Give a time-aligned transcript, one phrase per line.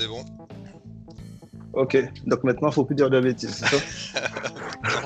[0.00, 0.24] C'est bon.
[1.74, 3.60] Ok, donc maintenant, il faut plus dire de bêtises,
[4.82, 5.02] Non,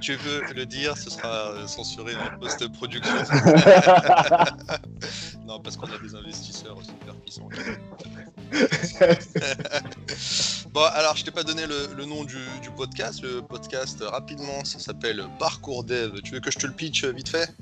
[0.00, 3.12] tu veux le dire, ce sera censuré en post-production.
[5.46, 7.50] non, parce qu'on a des investisseurs super puissants.
[10.72, 13.20] bon, alors, je t'ai pas donné le, le nom du, du podcast.
[13.22, 16.22] Le podcast, rapidement, ça s'appelle Parcours Dev.
[16.22, 17.54] Tu veux que je te le pitch vite fait?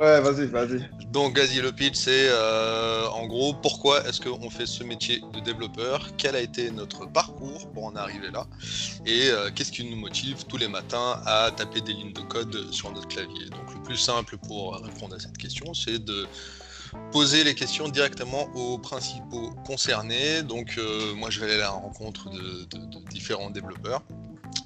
[0.00, 0.88] Ouais, vas-y, vas-y.
[1.08, 5.40] Donc, vas-y, le pitch, c'est euh, en gros pourquoi est-ce qu'on fait ce métier de
[5.40, 8.46] développeur, quel a été notre parcours pour en arriver là,
[9.04, 12.72] et euh, qu'est-ce qui nous motive tous les matins à taper des lignes de code
[12.72, 13.50] sur notre clavier?
[13.50, 16.26] Donc, le plus simple pour répondre à cette question, c'est de
[17.12, 20.42] poser les questions directement aux principaux concernés.
[20.42, 22.66] Donc, euh, moi, je vais aller à la rencontre de,
[23.10, 24.02] différents développeurs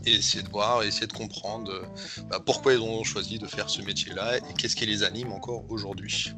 [0.07, 1.83] et essayer de voir, essayer de comprendre euh,
[2.31, 5.65] bah, pourquoi ils ont choisi de faire ce métier-là et qu'est-ce qui les anime encore
[5.69, 6.33] aujourd'hui.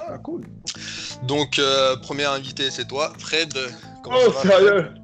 [0.00, 0.42] Ah, cool.
[1.24, 3.54] Donc, euh, premier invité, c'est toi, Fred.
[4.02, 4.94] Comment Oh, ça va sérieux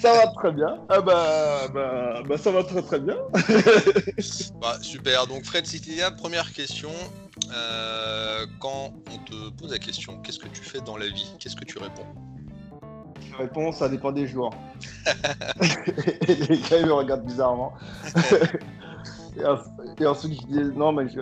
[0.00, 0.78] Ça va très bien.
[0.88, 3.16] Ah bah, bah, bah, ça va très très bien.
[4.60, 5.26] Bah, Super.
[5.26, 6.92] Donc, Fred Citilia, première question.
[7.52, 11.32] Euh, quand on te pose la question, qu'est-ce que tu fais dans la vie?
[11.38, 12.06] Qu'est-ce que tu réponds?
[13.38, 14.50] Réponse, ça dépend des jours.
[16.28, 17.72] et les gars, ils me regardent bizarrement.
[19.36, 19.58] et, en-
[19.98, 21.20] et ensuite, je dis non, mais je,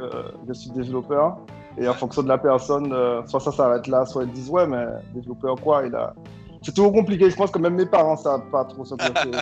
[0.49, 1.39] je suis développeur.
[1.79, 4.67] Et en fonction de la personne, euh, soit ça s'arrête là, soit ils disent ouais,
[4.67, 4.85] mais
[5.15, 6.13] développeur quoi il a...
[6.63, 7.31] C'est toujours compliqué.
[7.31, 9.35] Je pense que même mes parents savent pas trop ce que c'est.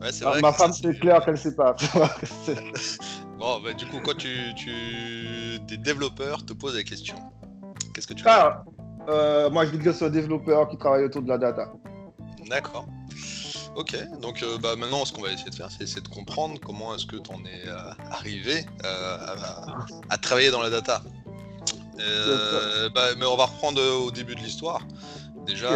[0.00, 0.40] Ouais, c'est vrai.
[0.40, 1.74] Ma femme, c'est- clair qu'elle sait pas.
[3.38, 5.58] Bon, bah, du coup, quand tu, tu...
[5.66, 7.16] des développeurs te posent la question,
[7.92, 8.30] qu'est-ce que tu fais?
[8.30, 8.62] Ah,
[9.08, 11.72] euh, moi, je dis que je suis un développeur qui travaille autour de la data.
[12.48, 12.86] D'accord.
[13.74, 16.60] Ok, donc euh, bah, maintenant ce qu'on va essayer de faire, c'est essayer de comprendre
[16.60, 19.34] comment est-ce que tu en es euh, arrivé à,
[20.10, 21.00] à travailler dans la data.
[22.94, 24.86] Bah, mais on va reprendre au début de l'histoire.
[25.46, 25.70] Déjà,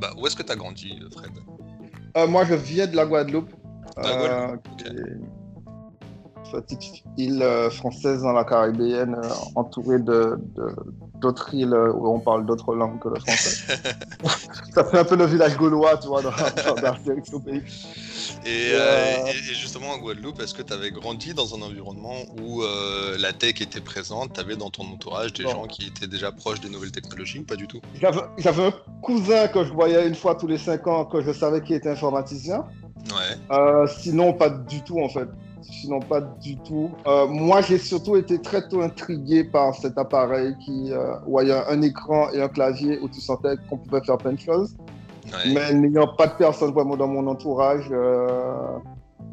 [0.00, 2.28] bah, où est-ce que tu as grandi, Fred?
[2.28, 3.50] Moi, je viens de la Guadeloupe.
[3.96, 4.68] De la Guadeloupe,
[6.52, 10.38] petite île euh, française dans la Caribéenne, euh, entourée de,
[11.20, 13.56] d'autres îles où on parle d'autres langues que le français.
[14.74, 17.62] Ça fait un peu le village gaulois, tu vois, dans, dans, pays.
[18.44, 22.16] et, Euh, euh, et- justement, en Guadeloupe, est-ce que tu avais grandi dans un environnement
[22.38, 24.34] où euh, la tech était présente?
[24.34, 27.44] Tu avais dans ton entourage des gens qui étaient déjà proches des nouvelles technologies ou
[27.44, 27.80] pas du tout?
[28.38, 31.62] J'avais, un cousin que je voyais une fois tous les cinq ans, que je savais
[31.62, 32.64] qui était informaticien.
[33.10, 35.28] Ouais, Euh, sinon, pas du tout, en fait.
[35.62, 36.90] Sinon, pas du tout.
[37.06, 41.48] Euh, moi, j'ai surtout été très tôt intrigué par cet appareil qui, euh, où il
[41.48, 44.38] y a un écran et un clavier où tu sentais qu'on pouvait faire plein de
[44.38, 44.76] choses.
[45.26, 45.52] ouais.
[45.54, 48.78] Mais n'ayant pas de personne vraiment dans mon entourage, euh,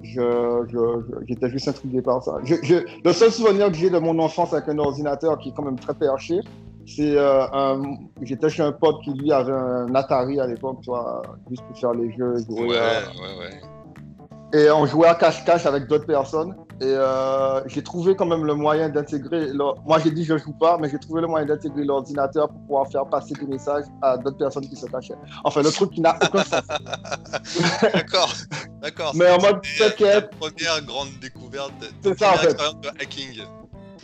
[0.03, 2.37] j'étais juste intrigué par ça.
[2.43, 5.53] Je- je- le seul souvenir que j'ai de mon enfance avec un ordinateur qui est
[5.55, 6.39] quand même très perché,
[6.85, 7.77] c'est euh,
[8.21, 11.77] j'étais chez un pote qui lui avait un Atari à l'époque, tu vois, juste pour
[11.77, 12.35] faire les jeux.
[12.49, 13.61] jouer, Ouais, euh, ouais, ouais.
[14.53, 16.55] Et on jouait à cache-cache avec d'autres personnes.
[16.79, 19.51] Et euh, j'ai trouvé quand même le moyen d'intégrer.
[19.85, 22.87] Moi, j'ai dit je joue pas, mais j'ai trouvé le moyen d'intégrer l'ordinateur pour pouvoir
[22.91, 25.15] faire passer des messages à d'autres personnes qui se cachaient.
[25.43, 26.61] Enfin, le truc qui n'a aucun sens.
[27.93, 28.33] D'accord,
[28.81, 29.11] d'accord.
[29.15, 30.29] Mais en mode t'inquiète.
[30.39, 32.53] première grande découverte, de- C'est ça, en fait.
[32.53, 33.41] de hacking.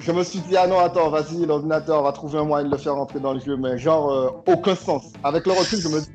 [0.02, 2.78] Je me suis dit, ah non, attends, vas-y, l'ordinateur va trouver un moyen de le
[2.78, 5.04] faire rentrer dans le jeu, mais genre, euh, aucun sens.
[5.26, 6.10] Avec le recul, je me dis,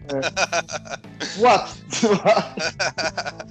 [1.42, 1.66] what?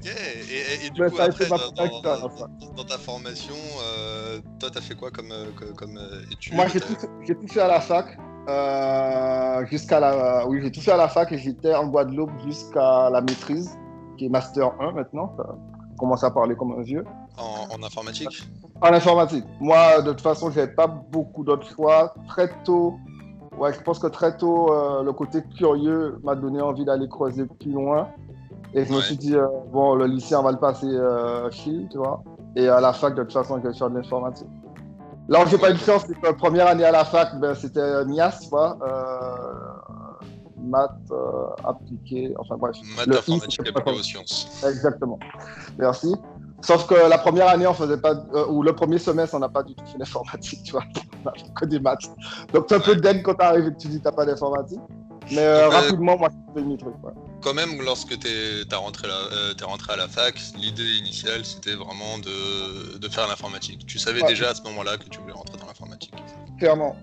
[0.00, 5.10] Ok, et, et- et du coup, après, dans, ta formation, euh, toi, t'as fait quoi
[5.10, 6.94] comme, euh, comme, euh, études Moi, j'ai tout,
[7.48, 8.16] fait à la fac.
[8.48, 13.10] euh, jusqu'à la, oui, j'ai tout fait à la fac et j'étais en Guadeloupe jusqu'à
[13.10, 13.76] la maîtrise,
[14.16, 15.34] qui est Master 1 maintenant.
[15.36, 15.44] Ça
[15.98, 17.04] commence à parler comme un vieux.
[17.36, 18.42] en, en informatique?
[18.80, 19.44] En informatique.
[19.60, 22.14] Moi, de toute façon, j'avais pas beaucoup d'autres choix.
[22.28, 22.94] Très tôt,
[23.58, 27.44] ouais, je pense que très tôt, euh, le côté curieux m'a donné envie d'aller creuser
[27.60, 28.08] plus loin.
[28.74, 31.88] Et je me suis dit, euh, bon, le lycée, on va le passer euh, chill,
[31.90, 32.22] tu vois.
[32.54, 34.48] Et à la fac, de toute façon, je vais faire de l'informatique.
[35.28, 37.38] Là où j'ai pas eu de chance, c'est que la première année à la fac,
[37.38, 38.78] ben, c'était NIAS, tu vois.
[38.82, 39.88] Euh,
[40.60, 42.76] maths euh, appliquées, enfin bref.
[42.96, 44.64] Maths informatique appliquée aux sciences.
[44.66, 45.18] Exactement.
[45.78, 46.14] Merci.
[46.60, 49.48] Sauf que la première année, on faisait pas, euh, ou le premier semestre, on n'a
[49.48, 50.82] pas du tout fait l'informatique, tu vois.
[51.24, 52.10] On a fait que des maths.
[52.52, 54.80] Donc, c'est un peu dingue quand t'arrives et que tu dis que t'as pas d'informatique.
[55.30, 56.94] Mais euh, euh, rapidement, moi, j'ai fait mes trucs.
[57.04, 57.12] ouais.
[57.40, 58.18] Quand même, lorsque
[58.78, 63.86] rentré, là- euh, rentré à la fac, l'idée initiale, c'était vraiment de, de faire l'informatique.
[63.86, 64.28] Tu savais Ouais.
[64.28, 66.14] déjà à ce moment-là que tu voulais rentrer dans l'informatique.
[66.58, 66.96] Clairement.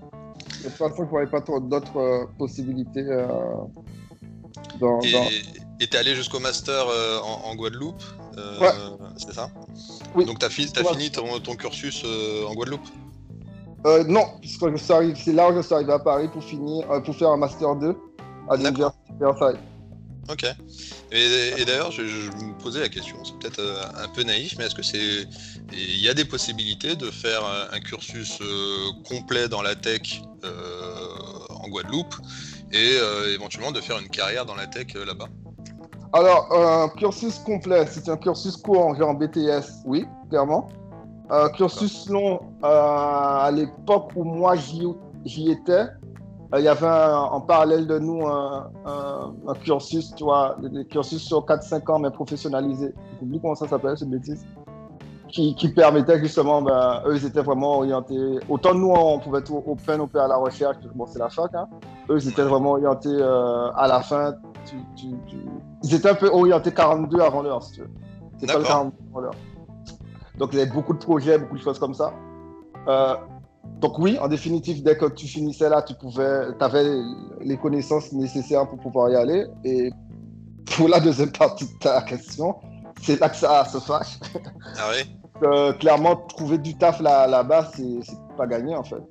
[0.59, 3.25] De toute façon, je ne voyais pas d'autres euh, possibilités euh,
[4.79, 5.23] dans, Et dans-
[5.79, 6.85] et t'es allé jusqu'au master
[7.23, 8.03] en, en Guadeloupe,
[8.61, 8.69] Ouais.
[9.17, 9.49] c'est ça?
[10.15, 10.25] Oui.
[10.25, 10.91] Donc fi- t'as Ouais.
[10.91, 12.03] fini ton, ton cursus
[12.47, 12.87] en Guadeloupe?
[14.07, 14.25] Non,
[15.15, 17.95] c'est là où je suis arrivé à Paris pour finir, pour faire un master 2.
[18.49, 19.57] à l'université Versailles.
[20.29, 20.45] Ok.
[21.11, 24.75] Et, d'ailleurs, je, me posais la question, c'est peut-être euh, un peu naïf, mais est-ce
[24.75, 25.27] que c'est.
[25.71, 27.41] Il y a des possibilités de faire
[27.71, 30.21] un, cursus euh, complet dans la tech
[31.49, 32.15] en Guadeloupe
[32.71, 32.97] et
[33.33, 35.27] éventuellement de faire une carrière dans la tech là-bas?
[36.13, 40.69] Alors, un cursus complet, c'est un cursus court, genre BTS, oui, clairement.
[41.55, 44.55] Cursus long, à l'époque où moi
[45.25, 45.87] j'y étais, euh,
[46.53, 51.91] il y avait en parallèle de nous un, cursus, tu vois, des cursus sur 4-5
[51.91, 52.93] ans, mais professionnalisé.
[53.19, 54.45] J'oublie comment ça s'appelle, cette bêtise.
[55.27, 58.39] Qui, qui, permettait justement, ben, eux, ils étaient vraiment orientés.
[58.47, 61.67] Autant nous, on pouvait être open, open à la recherche, bon, c'est la fac, hein.
[62.09, 64.35] Eux, ils étaient vraiment orientés euh, à la fin.
[65.83, 67.89] Ils étaient un peu orientés 42 avant l'heure, si tu veux.
[68.37, 69.35] C'est pas le 42 avant l'heure.
[70.37, 72.13] Donc, il y avait beaucoup de projets, beaucoup de choses comme ça.
[72.87, 73.15] Euh,
[73.81, 76.85] donc oui, en définitive, dès que tu finissais là, tu pouvais, avais
[77.41, 79.45] les connaissances nécessaires pour pouvoir y aller.
[79.63, 79.91] Et
[80.75, 82.55] pour la deuxième partie de ta question,
[83.01, 84.17] c'est là que ça se fâche.
[84.77, 87.99] Ah oui euh, Clairement, trouver du taf là-bas, c'est
[88.37, 89.03] pas gagné en fait.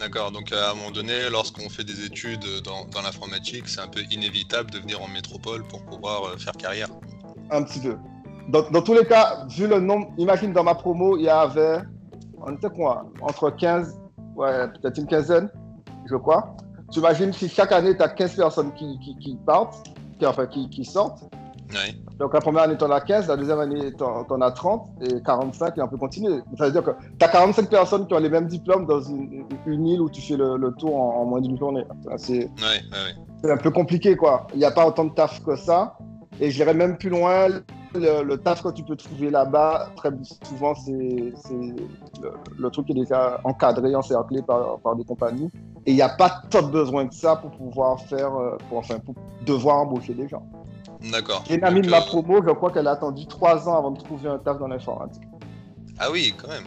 [0.00, 4.00] D'accord, donc à un moment donné, lorsqu'on fait des études dans, l'informatique, c'est un peu
[4.10, 6.88] inévitable de venir en métropole pour pouvoir euh, faire carrière.
[7.50, 7.96] Un petit peu.
[8.48, 11.78] Dans, dans, tous les cas, vu le nombre, imagine dans ma promo, il y avait,
[12.42, 13.98] on était quoi, entre 15
[14.36, 15.50] ouais, peut-être une quinzaine,
[16.06, 16.56] je crois.
[16.92, 19.88] Tu imagines si chaque année, tu as 15 personnes qui, qui, partent,
[20.18, 21.24] qui, enfin qui, qui sortent.
[22.18, 24.88] Donc la première année, tu en as 15, la deuxième année, tu en, as 30
[25.02, 26.40] et 45 et on peut continuer.
[26.56, 29.44] Ça veut dire que tu as 45 personnes qui ont les mêmes diplômes dans une,
[29.66, 31.84] une île où tu fais le, tour en, moins d'une journée.
[32.16, 32.48] C'est
[33.44, 34.46] un peu compliqué, quoi.
[34.54, 35.98] Il n'y a pas autant de taf que ça.
[36.40, 37.48] Et j'irais même plus loin,
[37.98, 40.10] le, taf que tu peux trouver là-bas, très
[40.44, 45.50] souvent, c'est le, truc qui est déjà encadré, encerclé par, par des compagnies.
[45.86, 48.78] Et il n'y a pas tant de besoin que ça pour pouvoir faire, euh, pour,
[48.78, 49.14] enfin, pour
[49.44, 50.42] devoir embaucher des gens.
[51.12, 51.44] D'accord.
[51.46, 53.90] J'ai une amie de ma euh, promo, je crois qu'elle a attendu trois ans avant
[53.92, 55.22] de trouver un taf dans l'informatique.
[55.98, 56.64] Ah oui, quand même.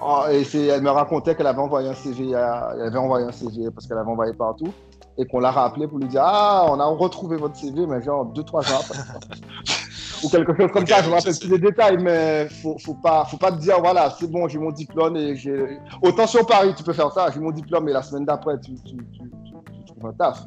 [0.00, 2.36] Ah, et elle me racontait qu'elle avait envoyé un CV, elle
[2.82, 4.72] avait envoyé un CV parce qu'elle avait envoyé partout
[5.18, 8.24] et qu'on l'a rappelé pour lui dire Ah, on a retrouvé votre CV, mais genre
[8.26, 8.98] deux, trois ans après.
[10.22, 11.02] ou quelque chose comme ça.
[11.02, 14.14] Je me rappelle plus les détails, mais faut, faut pas, faut pas te dire voilà,
[14.18, 15.78] c'est bon, j'ai mon diplôme et j'ai.
[16.02, 17.30] Autant sur Paris, tu peux faire ça.
[17.32, 20.44] J'ai mon diplôme et la semaine d'après, tu, tu, tu, tu, trouves un taf.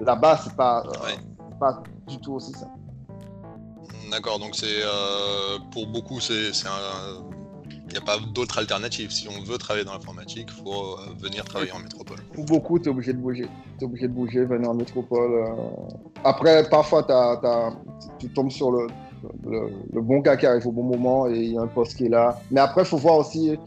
[0.00, 2.66] Là-bas, c'est pas, euh, pas du tout aussi ça.
[4.10, 7.35] D'accord, donc c'est euh, pour beaucoup, c'est un
[7.98, 9.10] n'y a pas d'autre alternative.
[9.10, 12.18] Si on veut travailler dans l'informatique, il faut euh, venir travailler en métropole.
[12.34, 13.48] Pour beaucoup, tu es obligé de bouger.
[13.78, 15.32] Tu es obligé de bouger, venir en métropole.
[15.32, 15.46] Euh.
[16.24, 17.06] Après, parfois,
[18.18, 18.88] tu tombes sur le,
[19.92, 22.10] bon gars qui arrive au bon moment et il y a un poste qui est
[22.10, 22.38] là.
[22.50, 23.58] Mais après, il faut voir aussi.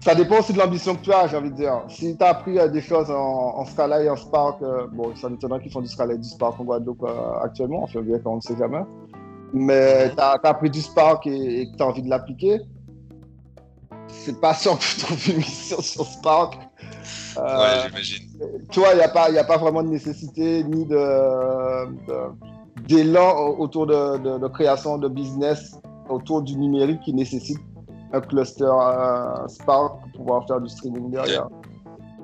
[0.00, 1.82] Ça dépend aussi de l'ambition que tu as, j'ai envie de dire.
[1.88, 4.62] Si tu as appris euh, des choses en, Scala et en Spark,
[4.92, 7.04] bon, ça m'étonnerait qu'ils font du Scala et du Spark en Guadeloupe
[7.42, 8.80] actuellement, enfin, bien qu'on ne sait jamais.
[9.52, 12.60] Mais tu as, appris du Spark et que tu as envie de l'appliquer
[14.24, 16.54] c'est pas sûr que je trouve une mission sur Spark.
[16.54, 18.28] ouais, euh, j'imagine.
[18.70, 21.86] Tu vois, il n'y a, pas, a pas vraiment de nécessité ni de,
[22.86, 25.76] d'élan autour de, création de business
[26.08, 27.58] autour du numérique qui nécessite
[28.12, 31.48] un cluster euh, Spark pour pouvoir faire du streaming derrière.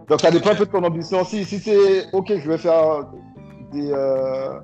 [0.09, 1.25] Donc ça dépend un peu de ton ambition.
[1.25, 3.07] Si, si c'est OK, je vais faire
[3.73, 3.91] des.
[3.91, 4.59] Euh,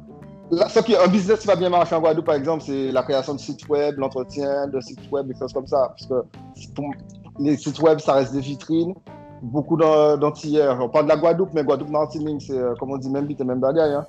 [0.53, 3.67] un business qui va bien marcher en Guadeloupe, par exemple, c'est la création de sites
[3.69, 5.95] web, l'entretien de sites web, des choses comme ça.
[5.97, 6.27] Parce que
[6.75, 6.93] pour,
[7.39, 8.95] les sites web, ça reste des vitrines.
[9.43, 13.11] Beaucoup d'antillais, on parle de la Guadeloupe, mais Guadeloupe Martinique, c'est euh, comme on dit,
[13.11, 13.93] même vite et même bagaille.
[13.93, 14.07] Hein.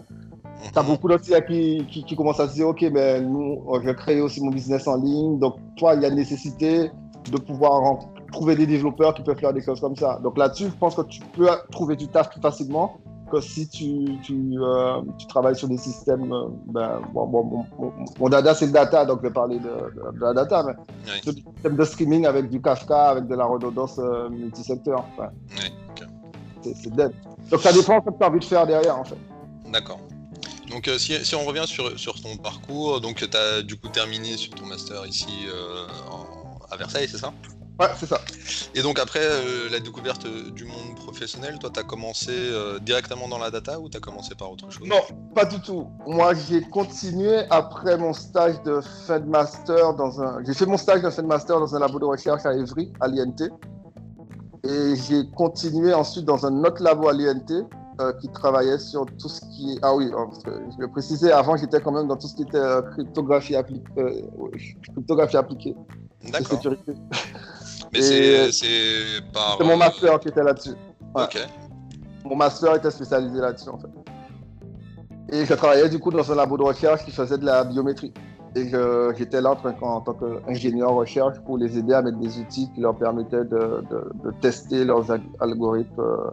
[0.71, 0.89] Tu as mhm.
[0.91, 4.21] beaucoup d'antillais qui, qui, qui, commencent à se dire, OK, mais nous, je vais créer
[4.21, 5.39] aussi mon business en ligne.
[5.39, 6.91] Donc, toi, il y a nécessité
[7.31, 7.99] de pouvoir
[8.31, 10.19] trouver des développeurs qui peuvent faire des choses comme ça.
[10.21, 12.97] Donc là-dessus, je pense que tu peux trouver du taf plus facilement
[13.41, 17.65] si tu, tu, euh, tu, travailles sur des systèmes, euh, ben, bon, bon,
[18.19, 19.69] mon dada c'est le data, donc je vais parler de,
[20.19, 20.73] la data, mais
[21.25, 21.43] oui.
[21.53, 25.05] système de streaming avec du Kafka, avec de la redondance euh, multisecteur.
[26.61, 27.11] C'est dead.
[27.51, 29.17] Donc ça dépend de ce que tu as envie de faire derrière en fait.
[29.69, 29.99] D'accord.
[30.69, 34.37] Donc si, si, on revient sur, sur ton parcours, donc tu as du coup terminé
[34.37, 35.47] sur ton master ici
[36.71, 37.33] à Versailles, c'est ça?
[37.79, 38.19] Ouais, c'est ça.
[38.75, 43.27] Et donc après euh, la découverte du monde professionnel, toi, tu as commencé euh, directement
[43.27, 44.87] dans la data ou tu as commencé par autre chose?
[44.87, 45.01] Non,
[45.33, 45.87] pas du tout.
[46.05, 50.43] Moi, j'ai continué après mon stage de fin de master dans un...
[50.43, 52.93] J'ai fait mon stage de fin de master dans un labo de recherche à Evry,
[52.99, 53.49] à l'INT.
[54.65, 57.67] Et j'ai continué ensuite dans un autre labo à l'INT
[58.01, 59.79] euh, qui travaillait sur tout ce qui.
[59.81, 62.59] Ah oui, oh, je vais préciser, avant j'étais quand même dans tout ce qui était
[62.91, 63.55] cryptographie,
[64.93, 65.75] cryptographie appliquée.
[66.31, 66.61] D'accord.
[67.93, 69.57] Mais c'est par.
[69.57, 70.75] C'est mon master qui était là-dessus.
[71.13, 71.37] Ok.
[72.25, 73.87] Mon master était spécialisé là-dessus, en fait.
[75.31, 78.13] Et je travaillais du coup dans un labo de recherche qui faisait de la biométrie.
[78.55, 78.69] Et
[79.17, 82.95] j'étais là en, tant qu'ingénieur recherche pour les aider à mettre des outils qui leur
[82.95, 83.83] permettaient de,
[84.41, 85.07] tester leurs
[85.39, 86.29] algorithmes euh,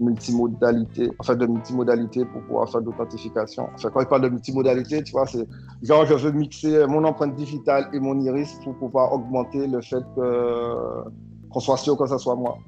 [0.00, 3.68] multimodalité, enfin de multimodalité pour pouvoir faire d'authentification.
[3.74, 5.46] Enfin, quand je parle de multimodalité, tu vois, c'est
[5.82, 10.04] genre je veux mixer mon empreinte digitale et mon iris pour pouvoir augmenter le fait
[10.14, 12.58] qu'on soit sûr que ce soit moi.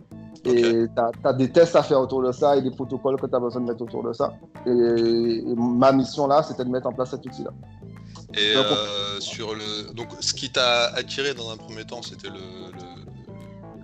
[0.45, 3.35] Et tu as, des tests à faire autour de ça et des protocoles que tu
[3.35, 4.33] as besoin de mettre autour de ça.
[4.67, 7.51] Et, ma mission là, c'était de mettre en place cet outil-là.
[8.35, 9.93] Et euh, sur le...
[9.93, 13.00] Donc, ce qui t'a attiré dans un premier temps, c'était le, le,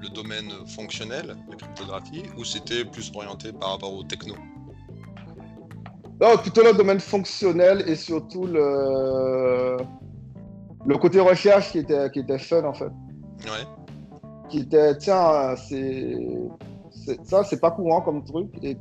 [0.09, 4.35] domaine fonctionnel, la cryptographie, ou c'était plus orienté par rapport au techno?
[6.21, 9.77] Non, plutôt le domaine fonctionnel et surtout le,
[10.87, 12.91] le côté recherche qui était, qui était fun en fait.
[13.45, 13.67] Ouais
[14.49, 16.17] qui était tiens, c'est
[17.25, 18.49] ça, c'est pas courant comme truc.
[18.63, 18.77] Et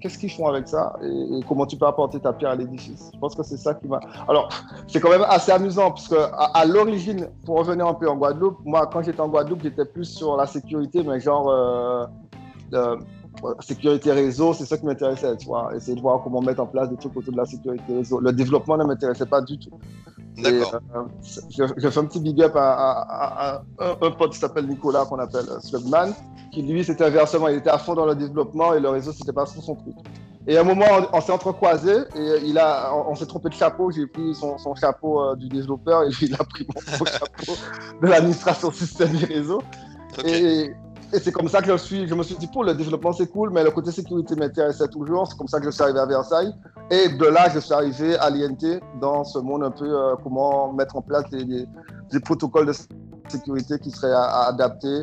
[0.00, 0.96] qu'est-ce qu'ils font avec ça?
[1.02, 3.10] Et, comment tu peux apporter ta pierre à l'édifice?
[3.14, 4.00] Je pense que c'est ça qui m'a.
[4.28, 4.48] Alors,
[4.86, 8.58] c'est quand même assez amusant parce que à, l'origine, pour revenir un peu en Guadeloupe,
[8.64, 12.06] moi, quand j'étais en Guadeloupe, j'étais plus sur la sécurité, mais genre euh,
[12.74, 12.96] euh,
[13.60, 15.74] sécurité réseau, c'est ça qui m'intéressait, tu vois.
[15.74, 18.20] Essayer de voir comment mettre en place des trucs autour de la sécurité réseau.
[18.20, 19.70] Le développement ne m'intéressait pas du tout.
[20.42, 20.80] D'accord.
[20.94, 21.02] Euh,
[21.50, 25.60] je, fais un petit big up à, un, pote qui s'appelle Nicolas, qu'on appelle euh,
[25.60, 26.12] Swebman,
[26.52, 27.48] qui lui, c'était inversement.
[27.48, 29.94] Il était à fond dans le développement et le réseau, c'était pas son truc.
[30.46, 33.90] Et à un moment, on, s'est entrecroisés et il a, on, s'est trompé de chapeau.
[33.90, 37.52] J'ai pris son, chapeau euh, du développeur et lui, il a pris mon, chapeau
[38.00, 39.60] de l'administration système et réseau.
[40.24, 40.72] Et,
[41.12, 43.30] et c'est comme ça que je, suis, je me suis dit, pour le développement, c'est
[43.30, 45.26] cool, mais le côté sécurité m'intéressait toujours.
[45.26, 46.52] C'est comme ça que je suis arrivé à Versailles.
[46.90, 50.72] Et de là, je suis arrivé à l'INT, dans ce monde un peu, euh, comment
[50.72, 51.66] mettre en place des,
[52.20, 52.74] protocoles de
[53.28, 55.02] sécurité qui seraient adaptés,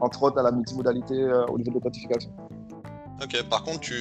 [0.00, 2.30] entre autres, à la multimodalité euh, au niveau de l'authentification.
[3.22, 3.94] Ok, par contre, tu,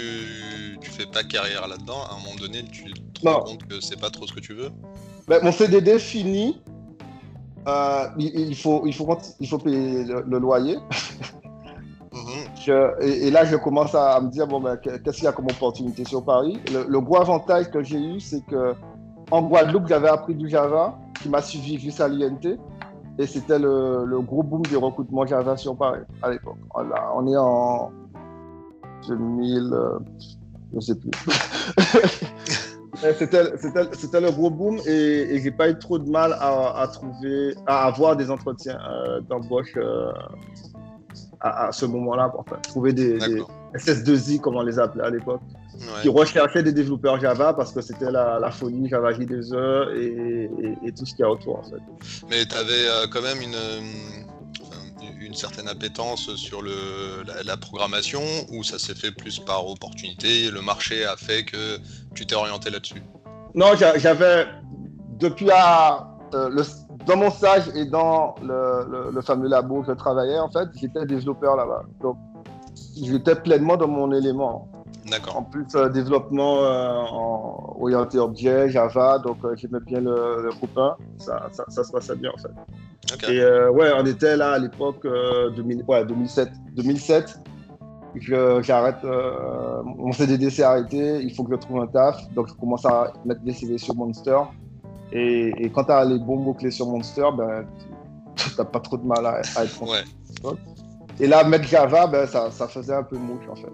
[0.82, 2.02] tu fais pas carrière là-dedans.
[2.10, 4.56] À un moment donné, tu te rends compte que c'est pas trop ce que tu
[4.56, 4.72] veux
[5.28, 6.60] ben, Mon CDD fini
[7.68, 10.78] euh, il, faut, il, faut, il faut payer le, loyer.
[12.14, 12.92] Mhm.
[13.00, 16.04] et, là, je commence à, me dire, bon, ben, qu'est-ce qu'il y a comme opportunité
[16.04, 16.60] sur Paris?
[16.70, 18.74] Le, gros avantage que j'ai eu, c'est que
[19.32, 22.60] en Guadeloupe, j'avais appris du Java, qui m'a suivi jusqu'à l'INT.
[23.18, 26.58] Et c'était le, gros boom du recrutement Java sur Paris à l'époque.
[26.76, 27.92] On est en
[29.08, 30.00] 2000, euh,
[30.72, 31.12] je ne sais plus.
[33.02, 38.16] C'était le gros boom et, j'ai pas eu trop de mal à, trouver, à avoir
[38.16, 40.12] des entretiens euh, d'embauche euh,
[41.40, 42.30] à, ce moment-là.
[42.30, 43.18] pour trouver des,
[43.74, 45.42] SS2I, comme on les appelait à l'époque,
[46.02, 49.96] qui recherchaient des développeurs Java parce que c'était la, folie Java J2E
[50.86, 51.82] et, tout ce qu'il y a autour en fait.
[52.30, 54.21] Mais tu avais euh, quand même une
[55.20, 60.62] une certaine appétence sur le, la, programmation ou ça s'est fait plus par opportunité Le
[60.62, 61.78] marché a fait que
[62.16, 63.02] tu t'es orienté là-dessus?
[63.54, 64.48] Non, j'avais,
[65.20, 66.64] depuis à, euh,
[67.06, 71.06] dans mon stage et dans le, le, fameux labo où je travaillais, en fait, j'étais
[71.06, 71.84] développeur là-bas.
[72.02, 72.18] Donc,
[72.96, 74.70] j'étais pleinement dans mon élément.
[75.10, 75.38] D'accord.
[75.38, 80.96] En plus, euh, développement euh, en orienté objet, Java, donc j'aimais bien le, le copain.
[81.18, 82.52] Ça, ça, ça, se passait bien en fait.
[83.30, 86.50] Et euh, ouais, on était là à l'époque euh, 2007.
[86.76, 87.40] 2007,
[88.62, 92.32] j'arrête, euh, mon CDD s'est arrêté, il faut que je trouve un taf.
[92.34, 94.38] Donc je commence à mettre des CV sur Monster.
[95.12, 97.66] Et, quand tu as les bons mots-clés sur Monster, ben,
[98.36, 100.54] tu n'as pas trop de mal à, être ouais.
[101.20, 103.74] Et là, mettre Java, ben, ça, ça faisait un peu mouche en fait.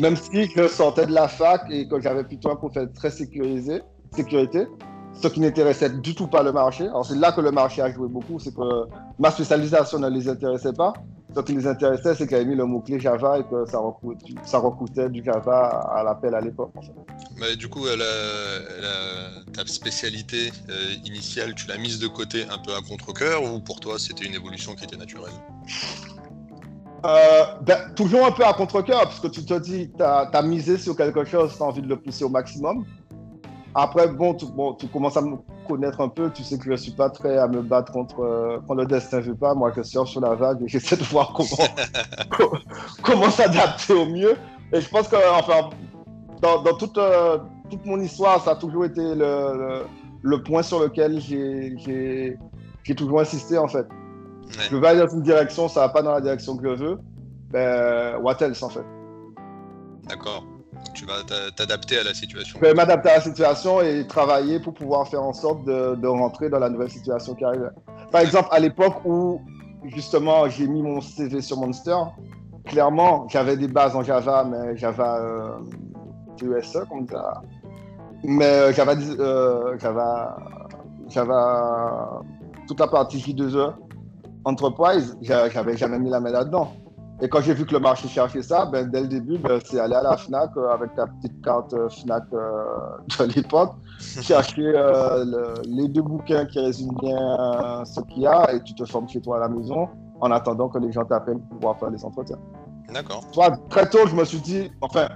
[0.00, 3.82] Même si je sortais de la fac et que j'avais plutôt un profil très sécurisé,
[4.12, 4.66] sécurité,
[5.20, 6.84] ce qui n'intéressait du tout pas le marché.
[6.84, 8.88] Alors c'est là que le marché a joué beaucoup, c'est que
[9.18, 10.92] ma spécialisation ne les intéressait pas.
[11.36, 15.02] Ce qui les intéressait, c'est qu'il avait mis le mot-clé Java et que ça, recoutait,
[15.02, 16.70] ça du Java à l'appel à l'époque.
[17.36, 17.86] Mais du coup,
[19.52, 23.80] ta spécialité euh, initiale, tu l'as mise de côté un peu à contre-coeur ou pour
[23.80, 25.32] toi c'était une évolution qui était naturelle?
[27.04, 30.42] Euh, ben, toujours un peu à contre-coeur, parce que tu te dis, tu as, as,
[30.42, 32.84] misé sur quelque chose, tu as envie de le pousser au maximum.
[33.74, 36.70] Après, bon tu, bon, tu commences à me connaître un peu, tu sais que je
[36.70, 39.54] ne suis pas très à me battre contre euh, quand le destin ne veut pas.
[39.54, 42.48] Moi, je sors sur la vague et j'essaie de voir comment,
[43.02, 44.36] comment s'adapter au mieux.
[44.72, 45.70] Et je pense que, enfin,
[46.40, 49.84] dans, dans toute, euh, toute mon histoire, ça a toujours été le,
[50.22, 52.38] le, point sur lequel j'ai
[52.96, 53.86] toujours insisté, en fait.
[54.48, 56.98] Je vais aller dans une direction, ça va pas dans la direction que je veux.
[57.50, 58.84] Ben, what else, en fait?
[60.08, 60.44] D'accord
[60.92, 61.22] tu vas
[61.56, 62.58] t'adapter à la situation.
[62.60, 66.48] Je vais m'adapter à la situation et travailler pour pouvoir faire en sorte de, rentrer
[66.48, 67.70] dans la nouvelle situation qui arrive.
[68.10, 69.40] Par exemple, à l'époque où
[69.86, 71.96] justement j'ai mis mon CV sur Monster,
[72.64, 75.58] clairement j'avais des bases en Java, mais Java euh,
[76.36, 77.42] TESE comme ça.
[78.22, 80.00] Mais euh, j'avais euh, j'avais
[81.08, 81.32] j'avais
[82.66, 83.74] toute la partie J2E
[84.44, 86.72] Enterprise, j'a- j'avais jamais mis la main là-dedans.
[87.22, 89.78] Et quand j'ai vu que le marché cherchait ça, ben, dès le début, ben, c'est
[89.78, 92.64] aller à la FNAC euh, avec ta petite carte euh, FNAC euh,
[93.20, 98.60] de l'époque, chercher le- les deux bouquins qui résument bien ce qu'il y a et
[98.62, 99.88] tu te formes chez toi à la maison
[100.20, 102.38] en attendant que les gens t'appellent pour pouvoir faire des entretiens.
[102.92, 103.24] D'accord.
[103.70, 105.08] Très tôt, je me suis dit, enfin,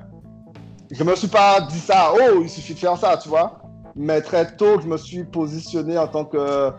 [0.90, 3.58] je me suis pas dit ça, oh, il suffit de faire ça, tu vois.
[3.96, 6.70] Mais très tôt, je me suis positionné en tant que,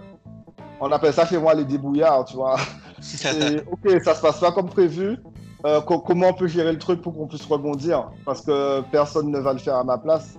[0.80, 2.58] on appelle ça chez moi les débrouillards, tu vois.
[3.34, 5.18] Et, ok, ça se passe pas comme prévu.
[5.66, 8.10] Euh, co- comment on peut gérer le truc pour qu'on puisse rebondir?
[8.26, 10.38] Parce que personne ne va le faire à ma place.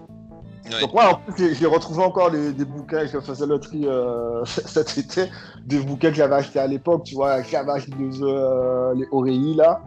[0.80, 4.44] Donc, ouais, en plus, j'ai- retrouvé encore des, des bouquins, je faisais le tri euh,
[4.44, 5.24] cet été,
[5.66, 7.92] des bouquins que j'avais achetés à l'époque, tu vois, j'avais acheté
[8.22, 9.80] euh, les Aurélie, là,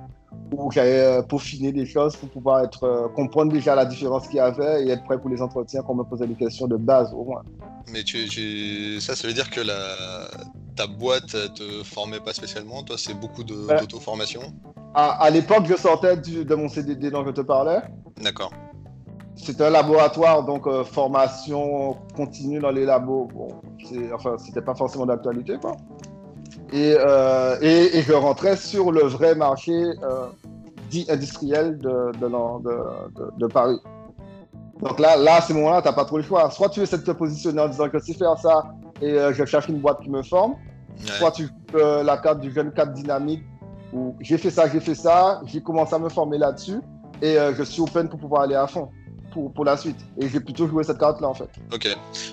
[0.55, 4.37] où j'avais euh, peaufiné des choses pour pouvoir être, euh, comprendre déjà la différence qu'il
[4.37, 6.75] y avait et être prêt pour les entretiens quand on me posait des questions de
[6.77, 7.41] base, au moins.
[7.91, 10.27] Mais tu, tu- ça, ça veut dire que la...
[10.75, 12.83] ta boîte te formait pas spécialement?
[12.83, 13.79] Toi, c'est beaucoup de- Ouais.
[13.79, 14.41] d'auto-formation?
[14.93, 17.81] À, à l'époque, je sortais du- de mon CDD dont je te parlais.
[18.21, 18.51] D'accord.
[19.35, 23.27] C'était un laboratoire, donc euh, formation continue dans les labos.
[23.33, 23.47] Bon,
[24.13, 25.75] enfin, c'était pas forcément d'actualité, quoi.
[26.71, 30.27] Et, euh, et, et je rentrais sur le vrai marché euh,
[30.89, 33.79] dit industriel de, de, Paris.
[34.81, 36.49] Donc là, là à ce moment-là, tu n'as pas trop le choix.
[36.51, 39.45] Soit tu essaies de te positionner en disant que c'est faire ça et euh, je
[39.45, 40.55] cherche une boîte qui me forme,
[40.99, 41.11] Ouais.
[41.17, 43.43] soit tu fais la carte du jeune cap dynamique
[43.91, 46.79] où j'ai fait ça, j'ai fait ça, j'ai commencé à me former là-dessus
[47.19, 48.89] et euh, je suis open pour pouvoir aller à fond
[49.33, 49.97] pour, pour la suite.
[50.19, 51.49] Et j'ai plutôt joué cette carte-là en fait.
[51.73, 51.87] Ok.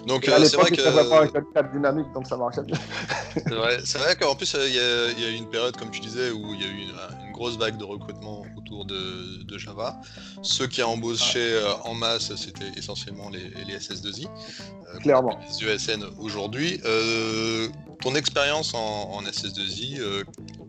[0.06, 0.76] Donc, euh, c'est vrai que.
[0.76, 2.76] j'étais vraiment un jeune cap dynamique donc ça marchait bien.
[3.44, 5.76] C'est vrai, vrai qu'en plus, euh, il y, a- il y a eu une période,
[5.76, 8.84] comme tu disais, où il y a eu une, une grosse vague de recrutement autour
[8.84, 10.00] de, de Java.
[10.42, 14.26] Ceux qui embauchaient euh, en masse, c'était essentiellement les, les SS2I.
[14.26, 15.38] euh, Clairement.
[15.48, 16.80] Les USN aujourd'hui.
[16.84, 17.68] Euh,
[18.02, 18.78] ton expérience en,
[19.12, 20.24] en SS2I, euh,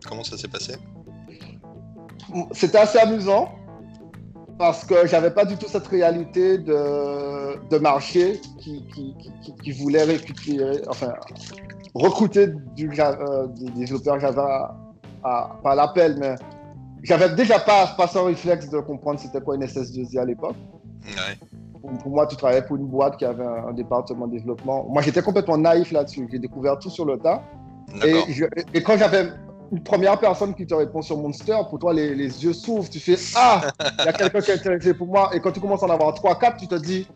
[0.08, 0.76] comment ça s'est passé?
[2.52, 3.52] C'était assez amusant
[4.62, 9.72] parce que j'avais pas du tout cette réalité de, de marché qui, qui, qui, qui
[9.72, 11.14] voulait récupérer, enfin,
[11.94, 12.46] recruter
[12.76, 14.76] du, Java- euh, des développeurs Java
[15.24, 16.36] à, pas à l'appel, mais
[17.02, 20.54] j'avais déjà pas passé un réflexe de comprendre c'était quoi une SS2I à l'époque.
[21.08, 21.36] Ouais.
[21.80, 24.86] Pour, pour moi, tu travaillais pour une boîte qui avait un, un département de développement.
[24.88, 26.28] Moi, j'étais complètement naïf là-dessus.
[26.30, 27.42] J'ai découvert tout sur le tas.
[28.06, 28.44] Et, je-
[28.74, 29.24] et quand j'avais
[29.80, 32.88] première personne qui te répond sur Monster, pour toi, les, les yeux s'ouvrent.
[32.90, 35.30] Tu fais Ah, il y a quelqu'un qui est intéressé pour moi.
[35.34, 37.08] Et quand tu commences à en avoir 3-4, tu te dis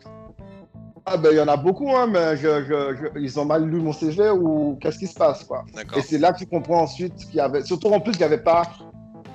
[1.05, 3.65] Ah, ben, il y en a beaucoup, hein, mais je, je- je- ils ont mal
[3.65, 5.63] lu mon CV ou qu'est-ce qui se passe, quoi.
[5.97, 7.63] Et c'est là que tu comprends ensuite qu'il y avait.
[7.63, 8.63] Surtout en plus, il n'y avait pas.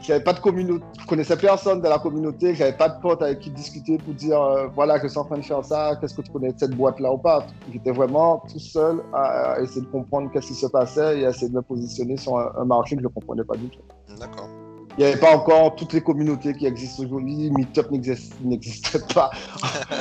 [0.03, 3.39] J'avais pas de communauté, je connaissais personne de la communauté, j'avais pas de potes avec
[3.39, 6.23] qui discuter pour dire euh, voilà, je suis en train de faire ça, qu'est-ce que
[6.23, 7.47] tu connais de cette boîte-là ou pas.
[7.73, 11.49] J'étais vraiment tout seul à, essayer de comprendre qu'est-ce qui se passait et à essayer
[11.49, 13.83] de me positionner sur un, un marché que je comprenais pas du tout.
[14.19, 14.49] D'accord.
[14.99, 19.31] Il n'y avait pas encore toutes les communautés qui existent aujourd'hui, Meetup n'exist- n'existait pas.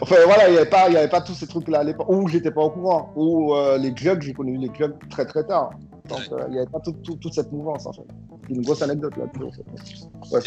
[0.00, 2.62] enfin voilà, il n'y avait, pas- avait tous ces trucs-là à l'époque, ou j'étais pas
[2.62, 5.70] au courant, ou euh, les clubs, j'ai connu les clubs très très tard.
[6.08, 8.02] Donc euh, il n'y avait pas tout- tout- toute cette mouvance en fait.
[8.48, 9.44] C'est une grosse anecdote là-dessus.
[9.44, 10.34] en fait.
[10.34, 10.40] Ouais.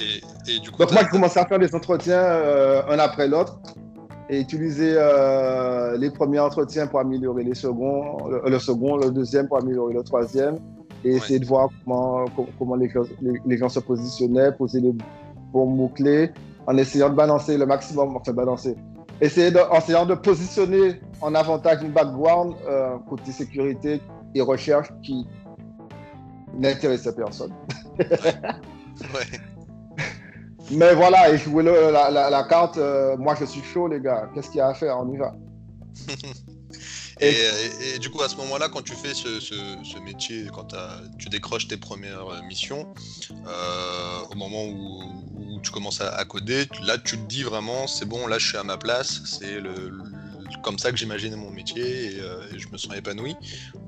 [0.47, 3.28] Et, et du coup, Donc moi, j'ai commencé à faire des entretiens euh, un après
[3.28, 3.58] l'autre
[4.30, 9.47] et utiliser euh, les premiers entretiens pour améliorer les seconds, le, le second, le deuxième
[9.47, 10.58] pour améliorer le troisième
[11.06, 11.18] et Ouais.
[11.18, 14.94] essayer de voir comment, co- comment les, gens, les, les gens se positionnaient, poser les
[15.54, 16.32] bons mots-clés
[16.68, 18.76] en essayant de balancer le maximum, enfin balancer,
[19.22, 24.02] essayer de, en essayant de positionner en avantage une background euh, côté sécurité
[24.34, 25.26] et recherche qui
[26.58, 27.54] n'intéressait personne.
[28.00, 29.39] ouais.
[30.72, 34.02] Mais voilà, et jouer le- la, la- la carte, euh, moi je suis chaud les
[34.02, 35.34] gars, qu'est-ce qu'il y a à faire, on y va.
[37.21, 40.47] Et, et- et du coup, à ce moment-là, quand tu fais ce, ce- ce métier,
[40.54, 40.75] quand
[41.17, 42.93] tu décroches tes premières euh, missions,
[43.47, 45.01] euh, au moment où,
[45.38, 48.47] où tu commences à, à coder, là, tu te dis vraiment, c'est bon, là, je
[48.47, 50.04] suis à ma place, c'est le, le-
[50.63, 53.36] comme ça que j'imaginais mon métier et, euh, et je me sens épanoui.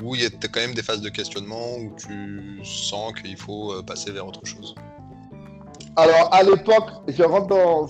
[0.01, 3.73] Ou il y a quand même des phases de questionnement où tu sens qu'il faut
[3.73, 4.73] euh, passer vers autre chose.
[5.95, 7.87] Alors à l'époque, je rentre dans.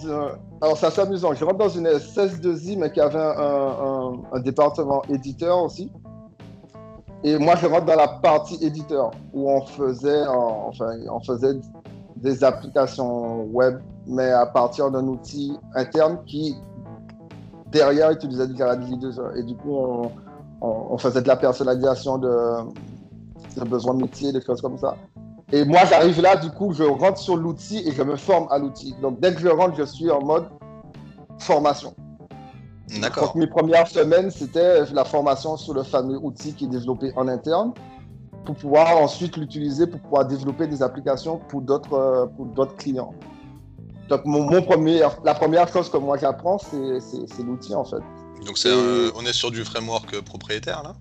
[0.61, 5.63] Alors c'est assez amusant, je rentre dans une SS2I mais qui avait un, département éditeur
[5.63, 5.91] aussi.
[7.23, 11.59] Et moi je rentre dans la partie éditeur où on faisait, en- enfin, on faisait
[12.15, 16.55] des applications web mais à partir d'un outil interne qui
[17.71, 19.37] derrière utilisait la J2E.
[19.37, 19.77] Et du coup
[20.61, 22.29] on faisait de la personnalisation de,
[23.57, 24.95] de besoins métiers, des choses comme ça.
[25.53, 28.57] Et moi, j'arrive là, du coup, je rentre sur l'outil et je me forme à
[28.57, 28.93] l'outil.
[29.01, 30.49] Donc, dès que je rentre, je suis en mode
[31.39, 31.95] formation.
[33.01, 33.25] D'accord.
[33.25, 37.27] Donc mes premières semaines, c'était la formation sur le fameux outil qui est développé en
[37.27, 37.73] interne
[38.45, 43.13] pour pouvoir ensuite l'utiliser pour pouvoir développer des applications pour d'autres euh, pour d'autres clients.
[44.07, 48.01] Donc mon, mon premier, la première chose que moi j'apprends, c'est, l'outil en fait.
[48.45, 48.57] Donc
[49.15, 50.95] on est sur du framework propriétaire là?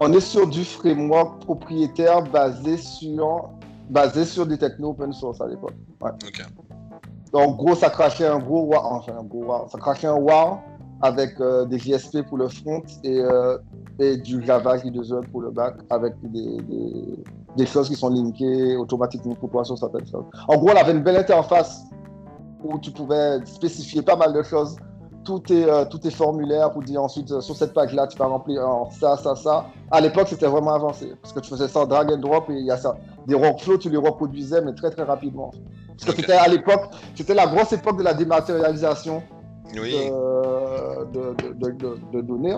[0.00, 3.50] On est sur du framework propriétaire basé sur
[3.90, 5.74] basé sur des technos open source à l'époque.
[6.00, 6.42] Ok.
[7.32, 9.70] Donc, gros, ça crachait un gros WAR, enfin, un gros WAR.
[9.70, 10.60] Ça crachait un WAR
[11.02, 13.58] avec euh, des JSP pour le front et, euh,
[13.98, 17.24] et du Java J2E pour le back avec des, des,
[17.56, 20.24] des choses qui sont linkées automatiquement pour toi sur certaines choses.
[20.48, 21.84] En gros, on avait une belle interface
[22.62, 24.76] où tu pouvais spécifier pas mal de choses.
[25.30, 28.26] Tout est, euh, tout est formulaire pour dire ensuite euh, sur cette page-là, tu vas
[28.26, 29.66] remplir en ça, ça, ça.
[29.88, 32.54] À l'époque, c'était vraiment avancé parce que tu faisais ça en drag and drop et
[32.54, 32.96] il y a ça.
[33.28, 35.52] Des workflows, tu les reproduisais, mais très, très rapidement.
[35.90, 36.82] Parce que c'était à l'époque,
[37.14, 39.22] c'était la grosse époque de la dématérialisation
[39.72, 39.94] Oui.
[40.10, 42.56] euh, de, de, de- de- de données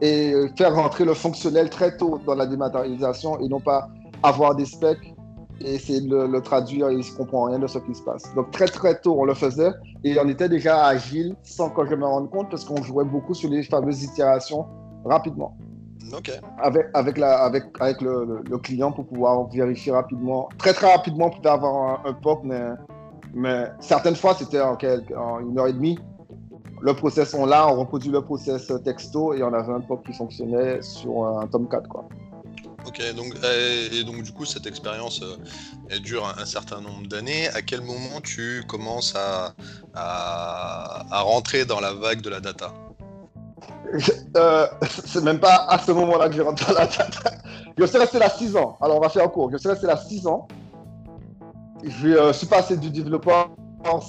[0.00, 3.86] et euh, faire rentrer le fonctionnel très tôt dans la dématérialisation et non pas
[4.24, 5.14] avoir des specs
[5.60, 8.02] et essayer de le, le traduire et il ne comprend rien de ce qui se
[8.02, 8.22] passe.
[8.34, 9.70] Donc très très tôt on le faisait
[10.04, 13.34] et on était déjà agile sans que je me rende compte parce qu'on jouait beaucoup
[13.34, 14.66] sur les fameuses itérations
[15.04, 15.56] rapidement
[16.16, 16.30] Ok.
[16.62, 20.90] avec, avec, la, avec, avec le, le- le client pour pouvoir vérifier rapidement, très très
[20.92, 22.62] rapidement pour avoir un, un POC, mais,
[23.34, 24.76] mais certaines fois c'était en,
[25.40, 25.98] une heure et demie.
[26.80, 30.12] Le process on l'a, on reproduit le process texto et on avait un POC qui
[30.14, 32.04] fonctionnait sur un Tomcat quoi.
[33.14, 37.48] Donc euh, et donc du coup cette expérience euh, dure un, un certain nombre d'années.
[37.48, 39.54] À quel moment tu commences à,
[39.94, 42.72] à rentrer dans la vague de la data?
[44.36, 44.66] Euh,
[45.06, 47.30] c'est même pas à ce moment-là que je rentre dans la data.
[47.76, 48.76] Je suis resté là 6 ans.
[48.80, 49.50] Alors, on va faire court.
[49.50, 50.48] Je suis resté là 6 ans.
[51.84, 53.50] Je suis passé du développeur,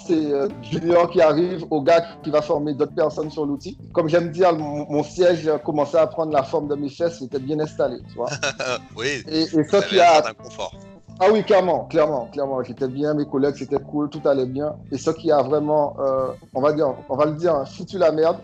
[0.05, 3.77] c'est euh, junior qui arrive au gars qui va former d'autres personnes sur l'outil.
[3.93, 7.17] Comme j'aime dire, mon, mon siège a commencé à prendre la forme de mes fesses,
[7.21, 8.29] il était bien installé, tu vois.
[8.97, 9.23] Oui.
[9.27, 10.73] Et, et Ça ça qui avait un confort.
[11.19, 12.63] ah oui, clairement, clairement, clairement.
[12.63, 14.75] J'étais bien, mes collègues, c'était cool, tout allait bien.
[14.91, 17.97] Et ce qui a vraiment, euh, on va dire, on va le dire, hein, foutu
[17.97, 18.38] la merde,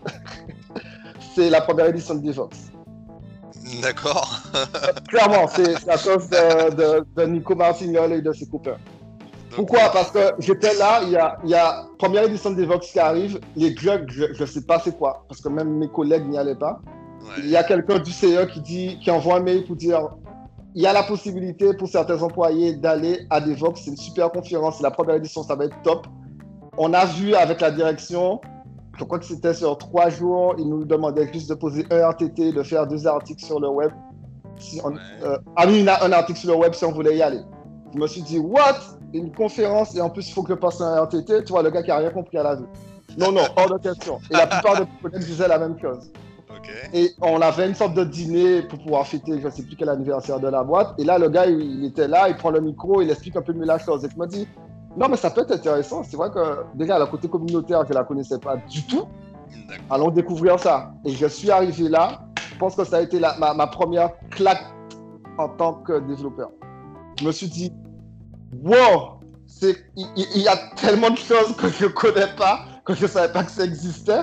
[1.35, 2.71] c'est la première édition de DevOps.
[3.81, 4.41] D'accord.
[5.07, 8.77] Clairement, c'est c'est à cause de, de, de Nico Martignol et de ses copains.
[9.55, 9.89] Pourquoi?
[9.93, 12.99] Parce que j'étais là, il y, a, il y a première édition de DevOps qui
[12.99, 16.37] arrive, les jugs, je ne sais pas c'est quoi, parce que même mes collègues n'y
[16.37, 16.79] allaient pas.
[17.39, 20.09] Il y a quelqu'un du CE qui, dit, qui envoie un mail pour dire
[20.75, 23.77] il y a la possibilité pour certains employés d'aller à DevOps.
[23.77, 24.77] C'est une super conférence.
[24.77, 26.05] C'est la première édition, ça va être top.
[26.77, 28.41] On a vu avec la direction,
[28.97, 32.51] je crois que c'était sur trois jours, ils nous demandaient juste de poser un RTT,
[32.51, 33.91] de faire deux articles sur le web.
[34.59, 34.97] Si on, Ouais.
[35.23, 37.41] euh, ah oui, un article sur le web si on voulait y aller.
[37.93, 38.75] Je me suis dit, what?
[39.17, 41.43] Une conférence et en plus, il faut que je passe un RTT.
[41.45, 42.65] Tu vois, le gars qui a rien compris à la vie.
[43.17, 44.19] Non, non, hors de question.
[44.29, 46.11] Et la plupart des collègues disaient la même chose.
[46.49, 46.69] Ok.
[46.93, 49.89] Et on avait une sorte de dîner pour pouvoir fêter, je ne sais plus quel
[49.89, 50.95] anniversaire de la boîte.
[50.97, 53.41] Et là, le gars, il, il était là, il prend le micro, il explique un
[53.41, 54.03] peu mieux la chose.
[54.03, 54.47] Et je me dis,
[54.97, 56.03] non, mais ça peut être intéressant.
[56.03, 59.05] C'est vrai que déjà, le côté communautaire, je ne la connaissais pas du tout.
[59.89, 60.91] Allons découvrir ça.
[61.05, 62.19] Et je suis arrivé là.
[62.51, 64.63] Je pense que ça a été la- ma, ma première claque
[65.37, 66.49] en tant que développeur.
[67.19, 67.71] Je me suis dit,
[68.63, 73.03] wow, c'est- il, y a tellement de choses que je ne connais pas, que je
[73.03, 74.21] ne savais pas que ça existait.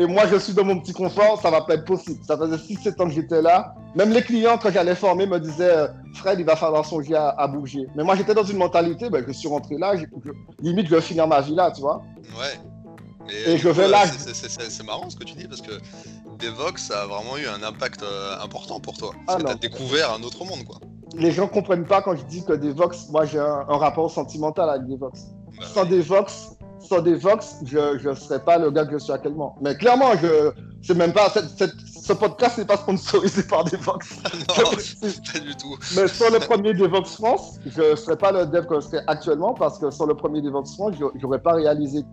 [0.00, 2.20] Et moi, je suis dans mon petit confort, ça va pas être possible.
[2.24, 3.74] Ça faisait 6-7 ans que j'étais là.
[3.96, 7.30] Même les clients, quand j'allais former, me disaient, euh, Fred, il va falloir songer à,
[7.30, 7.88] à bouger.
[7.96, 10.30] Mais moi, j'étais dans une mentalité, ben, je suis rentré là, j'ai- je-
[10.62, 12.00] limite, je vais finir ma vie là, tu vois.
[12.38, 12.60] Ouais.
[13.26, 15.72] Mais, Et du je vais euh, là, c'est- marrant ce que tu dis parce que
[16.38, 19.10] Devox a vraiment eu un impact euh, important pour toi.
[19.26, 19.48] Ah que non.
[19.48, 20.78] t'as découvert un autre monde, quoi.
[21.16, 24.68] Les gens comprennent pas quand je dis que Devox, moi, j'ai un, un rapport sentimental
[24.68, 25.26] avec Devox.
[25.58, 28.98] Bah, sans des Vox, sans des Vox, je ne serais pas le gars que je
[28.98, 29.56] suis actuellement.
[29.60, 33.76] Mais clairement, je c'est même pas cette- cette- ce podcast n'est pas sponsorisé par des
[33.78, 34.16] Vox.
[34.48, 34.54] non,
[35.32, 35.76] pas du tout.
[35.96, 39.02] Mais sur le premier Devox France, je ne serais pas le dev que je serais
[39.08, 42.04] actuellement parce que sur le premier Devox France, je n'aurais pas réalisé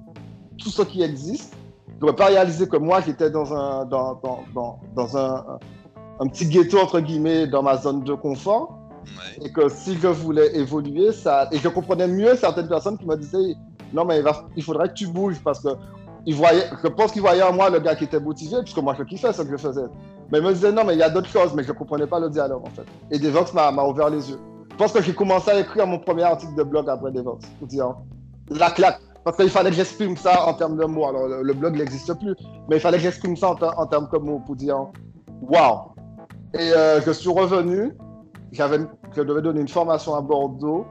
[0.57, 1.53] tout ce qui existe.
[1.99, 5.45] Je n'aurais pas réalisé que moi, j'étais dans un, dans, dans, dans, dans un,
[6.19, 8.79] un petit ghetto, entre guillemets, dans ma zone de confort
[9.43, 13.15] Et que si je voulais évoluer, ça et je comprenais mieux certaines personnes qui me
[13.15, 13.55] disaient
[13.93, 15.69] non mais il, va- il faudrait que tu bouges parce que
[16.25, 18.95] ils voyaient, je pense qu'ils voyaient en moi le gars qui était motivé puisque moi
[18.97, 19.85] je kiffais ce que je faisais.
[20.31, 22.19] Mais ils me disaient non mais il y a d'autres choses mais je comprenais pas
[22.19, 22.85] le dialogue en fait.
[23.11, 24.39] Et Devox m'a ouvert les yeux.
[24.71, 27.67] Je pense que j'ai commencé à écrire mon premier article de blog après Devox pour
[27.67, 27.95] dire
[28.49, 28.99] la claque.
[29.23, 31.07] Parce qu'il fallait que j'exprime ça en termes de mots.
[31.07, 32.35] Alors le, blog n'existe plus,
[32.69, 34.77] mais il fallait que j'exprime ça en termes comme mots pour dire
[35.41, 35.79] waouh.
[36.53, 37.93] Et euh, je suis revenu
[38.51, 38.79] j'avais,
[39.15, 40.85] je devais donner une formation à Bordeaux.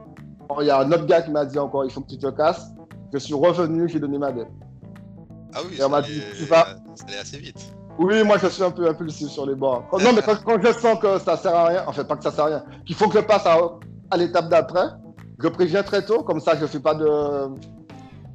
[0.61, 2.27] Il y a un autre gars qui m'a dit encore, il faut que tu te
[2.27, 2.67] casses.
[3.13, 4.47] Je suis revenu, j'ai donné ma dette.
[5.53, 6.65] Ah oui, Et on ça dit, tu vas-
[6.95, 7.73] ça allait assez vite.
[7.97, 9.85] Oui, moi je suis un peu impulsif sur les bords.
[9.93, 12.23] Non, mais quand, quand je sens que ça sert à rien, en fait, pas que
[12.23, 13.57] ça sert à rien, qu'il faut que je passe à,
[14.11, 14.87] à l'étape d'après,
[15.39, 17.07] je préviens très tôt, comme ça je fais pas de.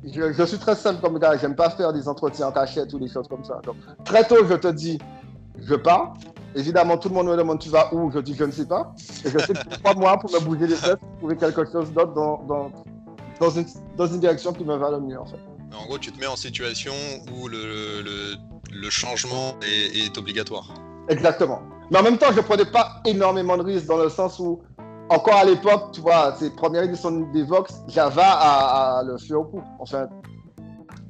[0.02, 2.98] Je, je suis très simple comme gars, j'aime pas faire des entretiens en cachette ou
[2.98, 3.61] des choses comme ça.
[3.66, 4.98] Donc, très tôt, je te dis,
[5.62, 6.14] je pars.
[6.55, 8.92] Évidemment, tout le monde me demande tu vas où, je dis je ne sais pas.
[9.25, 12.12] Et je sais que trois mois pour me bouger les fesses, trouver quelque chose d'autre
[12.12, 12.73] dans, dans,
[13.38, 15.38] dans, une, dans une direction qui me va le mieux en fait.
[15.73, 16.92] En gros, tu te mets en situation
[17.33, 18.35] où le, le,
[18.73, 20.75] le changement est, est obligatoire.
[21.09, 21.61] Exactement.
[21.90, 24.61] Mais en même temps, je prenais pas énormément de risques dans le sens où,
[25.09, 29.44] encore à l'époque, tu vois, ces premières éditions des Vox, Java a le feu au
[29.44, 29.62] coup.
[29.79, 30.09] Enfin,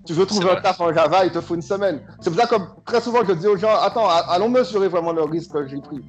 [0.06, 2.00] tu veux trouver un taf en Java, il te faut une semaine.
[2.20, 5.22] C'est pour ça que très souvent, je dis aux gens, attends, allons mesurer vraiment le
[5.22, 6.00] risque que j'ai pris.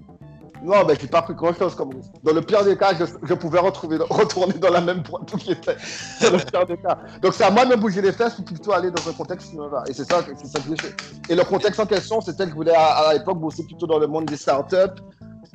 [0.64, 2.12] Non, ben, j'ai pas pris grand chose comme risque.
[2.24, 5.40] Dans le pire des cas, je, je pouvais retrouver, retourner dans la même boîte où
[5.40, 5.76] j'étais.
[6.22, 7.00] Dans le pire des cas.
[7.22, 9.50] Donc, c'est à moi de me bouger les fesses pour plutôt aller dans un contexte
[9.50, 9.84] qui me va.
[9.88, 10.94] Et c'est ça, c'est ça que j'ai fait.
[11.30, 13.98] Et le contexte en question, c'était que je voulais à, à l'époque bosser plutôt dans
[13.98, 15.02] le monde des startups,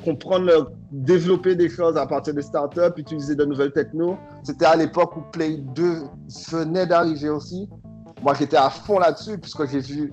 [0.04, 4.16] comprendre, le- développer des choses à partir des startups, utiliser de nouvelles technos.
[4.42, 6.02] C'était à l'époque où Play 2
[6.50, 7.68] venait d'arriver aussi.
[8.22, 10.12] Moi, j'étais à fond là-dessus, puisque j'ai vu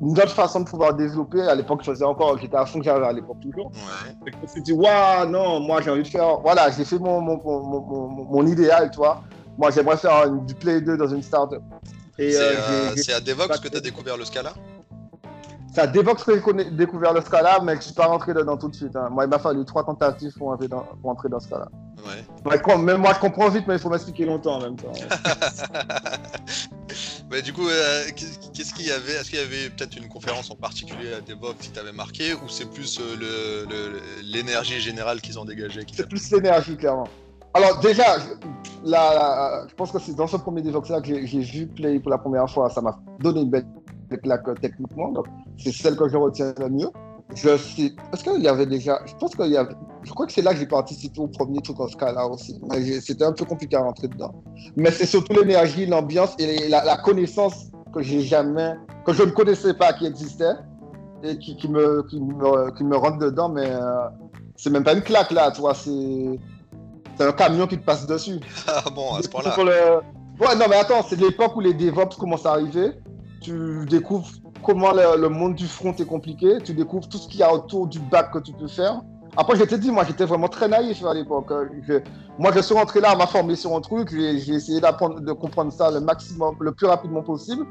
[0.00, 1.42] une autre façon de pouvoir développer.
[1.42, 3.66] À l'époque, je faisais encore, j'étais à fond, j'avais à l'époque toujours.
[3.66, 4.30] Ouais.
[4.32, 6.38] Je me suis dit, waouh, non, moi j'ai envie de faire.
[6.40, 9.22] Voilà, j'ai fait mon, mon, mon, mon, idéal, tu vois.
[9.58, 11.60] Moi, j'aimerais faire une- du Play 2 dans une startup.
[12.16, 14.52] C'est euh, euh, à Devox que tu as découvert le Scala?
[15.72, 18.68] C'est à Devox que j'ai découvert le Scala, mais je suis pas rentré dedans tout
[18.68, 18.96] de suite.
[18.96, 19.08] hein.
[19.10, 21.68] Moi, il m'a fallu trois tentatives pour entrer dans, pour entrer dans ce Scala.
[22.04, 22.76] Ouais.
[22.78, 24.92] Même moi, je comprends vite, mais il faut m'expliquer longtemps en même temps.
[27.30, 29.12] Mais du coup, euh, qu'est- qu'est-ce qu'il y avait?
[29.12, 32.48] Est-ce qu'il y avait peut-être une conférence en particulier à Devox qui t'avait marqué ou
[32.48, 37.06] c'est plus euh, l'énergie générale qu'ils ont dégagée C'est plus l'énergie, clairement.
[37.54, 38.24] Alors, déjà, je,
[38.90, 42.10] la- je pense que c'est dans ce premier Devox-là que j'ai- j'ai vu Play pour
[42.10, 42.68] la première fois.
[42.70, 43.66] Ça m'a donné une belle
[44.22, 45.12] claque euh, techniquement.
[45.12, 45.26] Donc,
[45.58, 46.88] c'est celle que je retiens le mieux.
[47.34, 47.92] Je sais.
[48.12, 49.00] Est-ce qu'il y avait déjà.
[49.06, 49.74] Je pense qu'il y avait.
[50.02, 52.58] Je crois que c'est là que j'ai participé au premier truc en Scala aussi.
[52.70, 54.34] Mais j'ai- c'était un peu compliqué à rentrer dedans.
[54.76, 58.74] Mais c'est surtout l'énergie, l'ambiance et la, la connaissance que j'ai jamais.
[59.06, 60.54] que je ne connaissais pas qui existait
[61.22, 63.48] et qui, qui me, qui, me, qui me rentre dedans.
[63.48, 63.80] Mais euh,
[64.56, 65.74] c'est même pas une claque là, tu vois.
[65.74, 66.38] C'est.
[67.16, 68.40] C'est un camion qui te passe dessus.
[68.66, 69.54] Ah bon, à ce point-là.
[69.58, 70.00] Le-
[70.44, 72.92] Ouais, non, mais attends, c'est l'époque où les DevOps commencent à arriver.
[73.42, 74.30] Tu découvres
[74.62, 76.58] comment le, monde du front est compliqué.
[76.62, 79.00] Tu découvres tout ce qu'il y a autour du back que tu peux faire.
[79.36, 81.52] Après, je t'ai dit, moi, j'étais vraiment très naïf à l'époque.
[81.86, 82.00] Je-
[82.38, 84.08] Moi, je suis rentré là m'informer sur un truc.
[84.10, 87.66] J'ai essayé d'apprendre, de comprendre ça le maximum, le plus rapidement possible,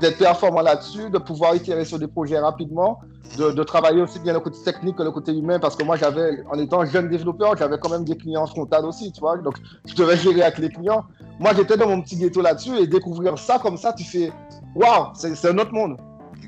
[0.00, 2.98] d'être performant là-dessus, de pouvoir itérer sur des projets rapidement,
[3.38, 6.42] de, travailler aussi bien le côté technique que le côté humain, parce que moi, j'avais,
[6.50, 9.36] en étant jeune développeur, j'avais quand même des clients frontales aussi, tu vois.
[9.38, 11.04] Donc, je devais gérer avec les clients.
[11.38, 14.32] Moi, j'étais dans mon petit ghetto là-dessus et découvrir ça comme ça, tu fais
[14.74, 15.96] waouh, c'est un autre monde.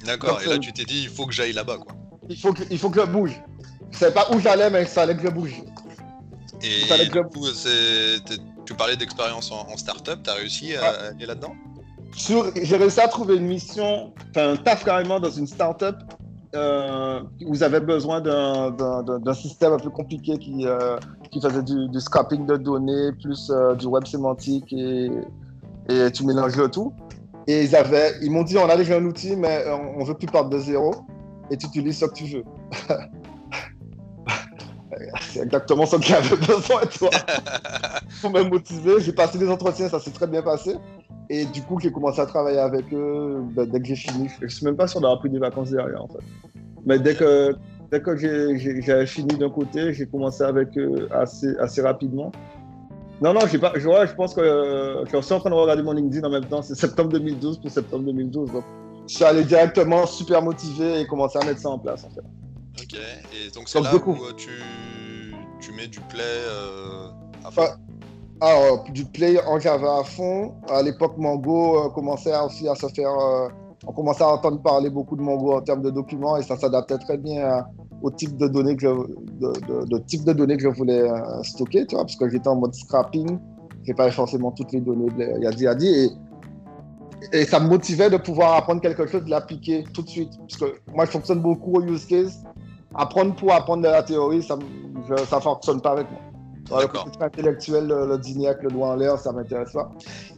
[0.05, 1.93] D'accord, et là tu t'es dit, il faut que j'aille là-bas, quoi.
[2.29, 3.43] Il faut que, il faut que je bouge.
[3.91, 5.63] Je savais pas où j'allais, mais il fallait que je bouge.
[6.63, 7.47] Et que du coup,
[8.67, 10.89] tu parlais d'expérience en, en start-up, t'as réussi à Ouais.
[11.17, 11.55] aller là-dedans?
[12.17, 15.97] Sur- J'ai réussi à trouver une mission, enfin un taf carrément dans une start-up
[16.55, 20.99] euh, où vous avez besoin d'un système un peu compliqué qui, euh,
[21.31, 25.11] qui faisait du, du scrapping de données, plus euh, du web sémantique et,
[25.89, 26.93] et tu mélanges le tout.
[27.49, 30.13] Et ils avaient, ils m'ont dit on a déjà un outil, mais on, on veut
[30.15, 30.95] plus partir de zéro
[31.51, 32.45] et tu utilises ce que tu veux.
[35.31, 37.11] C'est exactement ce que j'avais besoin, toi.
[38.21, 40.75] Pour me motiver, j'ai passé des entretiens, ça s'est très bien passé.
[41.31, 44.29] Et du coup, j'ai commencé à travailler avec eux ben, dès que j'ai fini.
[44.43, 46.19] Je suis même pas sûr d'avoir pris des vacances derrière, en fait.
[46.85, 47.55] Mais dès que,
[47.93, 52.33] dès que j'ai- j'ai- j'avais fini d'un côté, j'ai commencé avec eux assez, assez rapidement.
[53.21, 55.83] Non, non, pas, je, ouais, je pense que euh, je suis en train de regarder
[55.83, 56.63] mon LinkedIn en même temps.
[56.63, 58.53] C'est septembre 2012 pour septembre 2012.
[58.53, 58.65] Donc,
[59.09, 62.21] je suis allé directement super motivé et commencer à mettre ça en place, en fait.
[62.81, 62.95] Ok,
[63.35, 64.13] et donc c'est là beaucoup.
[64.13, 64.51] où euh, tu,
[65.61, 67.09] tu mets du play euh,
[67.45, 67.63] à fond.
[68.41, 70.55] Alors, du play en Java à fond.
[70.71, 73.11] À l'époque, Mango euh, commençait aussi à se faire.
[73.11, 73.49] euh,
[73.85, 76.99] on commençait à entendre parler beaucoup de Mango en termes de documents et ça s'adaptait
[76.99, 77.67] très bien à-
[78.03, 81.01] au type de données que je, de, de- de type de données que je voulais
[81.01, 83.39] euh, stocker, tu vois, parce que j'étais en mode scrapping.
[83.85, 85.87] J'ai pas forcément toutes les données de Yadi Yadi
[87.33, 90.31] et, et ça me motivait de pouvoir apprendre quelque chose, de l'appliquer tout de suite.
[90.41, 92.43] Parce que moi, je fonctionne beaucoup au use case.
[92.95, 96.21] Apprendre pour apprendre de la théorie, ça ne ça fonctionne pas avec moi.
[96.71, 99.91] Dans le côté intellectuel, le, le dîner avec le doigt en l'air, ça m'intéresse pas.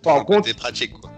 [0.02, 1.10] Par contre, pratique, quoi.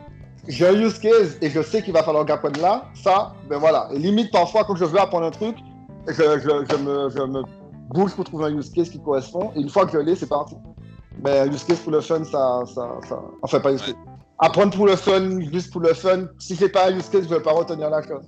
[0.49, 2.87] j'ai un use case et je sais qu'il va falloir que j'apprenne là.
[2.95, 3.89] Ça, ben voilà.
[3.93, 5.57] Et limite, parfois, quand je veux apprendre un truc,
[6.07, 7.43] je, je, je, me, je me
[7.91, 9.53] bouge pour trouver un use case qui correspond.
[9.55, 10.57] Et une fois que je l'ai, c'est parti.
[11.25, 13.21] Mais un use case pour le fun, ça, ça, ça...
[13.43, 13.87] Enfin, pas use Ouais.
[13.89, 13.97] case.
[14.39, 16.25] apprendre pour le fun, juste pour le fun.
[16.39, 18.25] Si j'ai pas un use case, je vais pas retenir la chose.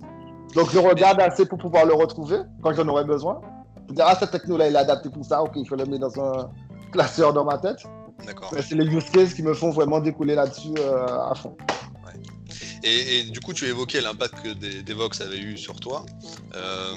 [0.54, 3.40] Donc je regarde assez pour pouvoir le retrouver quand j'en aurai besoin.
[3.88, 6.18] Je dire, ah, cette techno-là, il est adapté pour ça, ok, je le mets dans
[6.20, 6.48] un
[6.92, 7.82] classeur dans ma tête.
[8.24, 8.50] D'accord.
[8.52, 11.56] C'est les use cases qui me font vraiment découler là-dessus euh, à fond.
[12.86, 16.04] Et, du coup, tu évoquais l'impact que des, Vox avaient eu sur toi.
[16.54, 16.92] Euh,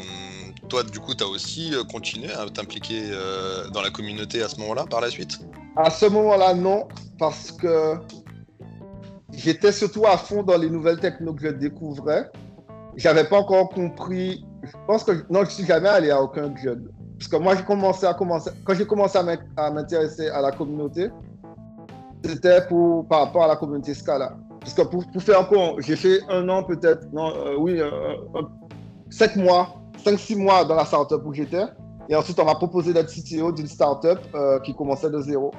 [0.68, 4.50] toi, du coup, tu as aussi euh, continué à t'impliquer euh, dans la communauté à
[4.50, 5.40] ce moment-là, par la suite?
[5.78, 7.96] À ce moment-là, non, parce que
[9.32, 12.30] j'étais surtout à fond dans les nouvelles technos que je découvrais.
[12.98, 14.44] J'avais pas encore compris.
[14.64, 16.90] Je pense que non, je suis jamais allé à aucun jeune.
[17.18, 21.10] Parce que moi, j'ai commencé à commencer quand j'ai commencé à m'intéresser à la communauté,
[22.26, 22.60] c'était
[23.10, 24.36] par rapport à la communauté Scala.
[24.68, 27.90] Parce que pour, pour faire encore, j'ai fait un an peut-être, non, euh, oui, euh,
[28.36, 28.42] euh,
[29.10, 31.64] sept mois, cinq, six mois dans la startup où j'étais.
[32.10, 34.20] Et ensuite, on m'a proposé d'être CTO d'une startup
[34.66, 35.54] qui commençait de zéro.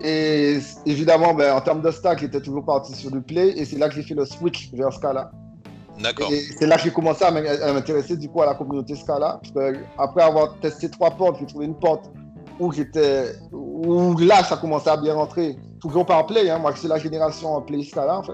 [0.00, 3.58] Et évidemment, ben, en termes de stack, j'étais toujours parti sur du Play.
[3.58, 5.32] Et c'est là que j'ai fait le switch vers Scala.
[6.00, 6.30] D'accord.
[6.32, 9.40] Et c'est là que j'ai commencé à m'intéresser du coup à la communauté Scala.
[9.42, 12.12] Parce que après avoir testé trois portes, j'ai trouvé une porte
[12.60, 15.56] où j'étais, où là ça commençait à bien rentrer.
[15.80, 16.58] Toujours par Play, hein.
[16.58, 18.32] moi suis la génération Play Scala en fait.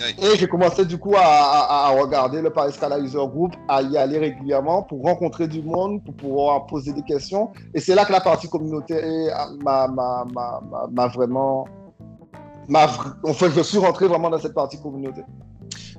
[0.00, 0.24] Oui.
[0.24, 3.82] Et j'ai commencé du coup à, à, à regarder le Paris Scala User Group, à
[3.82, 7.52] y aller régulièrement pour rencontrer du monde, pour pouvoir poser des questions.
[7.74, 9.28] Et c'est là que la partie communauté
[9.60, 11.66] m'a, m'a, vraiment.
[13.24, 15.22] Enfin, je suis rentré vraiment dans cette partie communauté.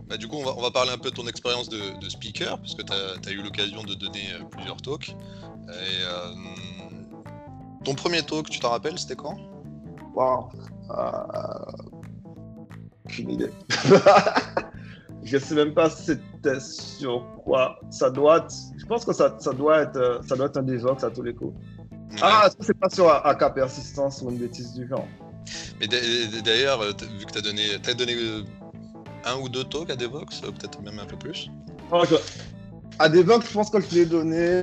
[0.07, 2.09] Bah, du coup, on va, on va, parler un peu de ton expérience de, de,
[2.09, 5.09] speaker, puisque tu as, as, eu l'occasion de donner euh, plusieurs talks.
[5.09, 6.33] Et, euh,
[7.83, 9.35] ton premier talk, tu t'en rappelles, c'était quand?
[10.15, 10.49] Waouh
[10.91, 11.71] euh...
[13.05, 13.51] Aucune idée.
[15.23, 17.77] je sais même pas c'était sur quoi.
[17.91, 18.53] Ça doit être...
[18.77, 21.35] Je pense que ça, ça, doit être, ça doit être un DevOps à tous les
[21.35, 21.55] coups.
[22.11, 22.17] Ouais.
[22.21, 25.07] Ah, c'est pas sur AK persistance ou une bêtise du genre.
[25.79, 28.15] Mais d'ailleurs, vu que tu as donné, as donné
[29.25, 31.49] un ou deux talks à Devox, peut-être même un peu plus
[31.91, 32.15] oh, je...
[32.99, 34.61] À Devox, je pense que je lui ai donné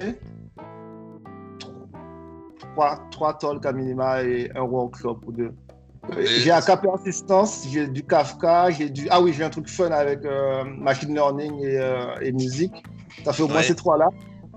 [2.72, 5.54] trois, trois talks à minima et un workshop ou deux.
[6.18, 9.06] J'ai cap assistance, j'ai du Kafka, j'ai du.
[9.10, 12.82] Ah oui, j'ai un truc fun avec euh, machine learning et, euh, et, musique.
[13.24, 13.62] Ça fait au moins ouais.
[13.62, 14.08] ces trois-là.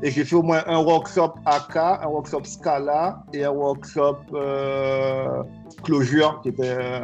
[0.01, 5.43] Et j'ai fait au moins un workshop AK, un workshop Scala et un workshop euh,
[5.83, 7.01] Clojure qui était,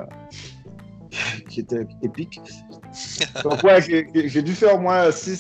[1.50, 2.42] qui était épique.
[3.44, 5.38] Donc ouais, j'ai dû faire au moins 6,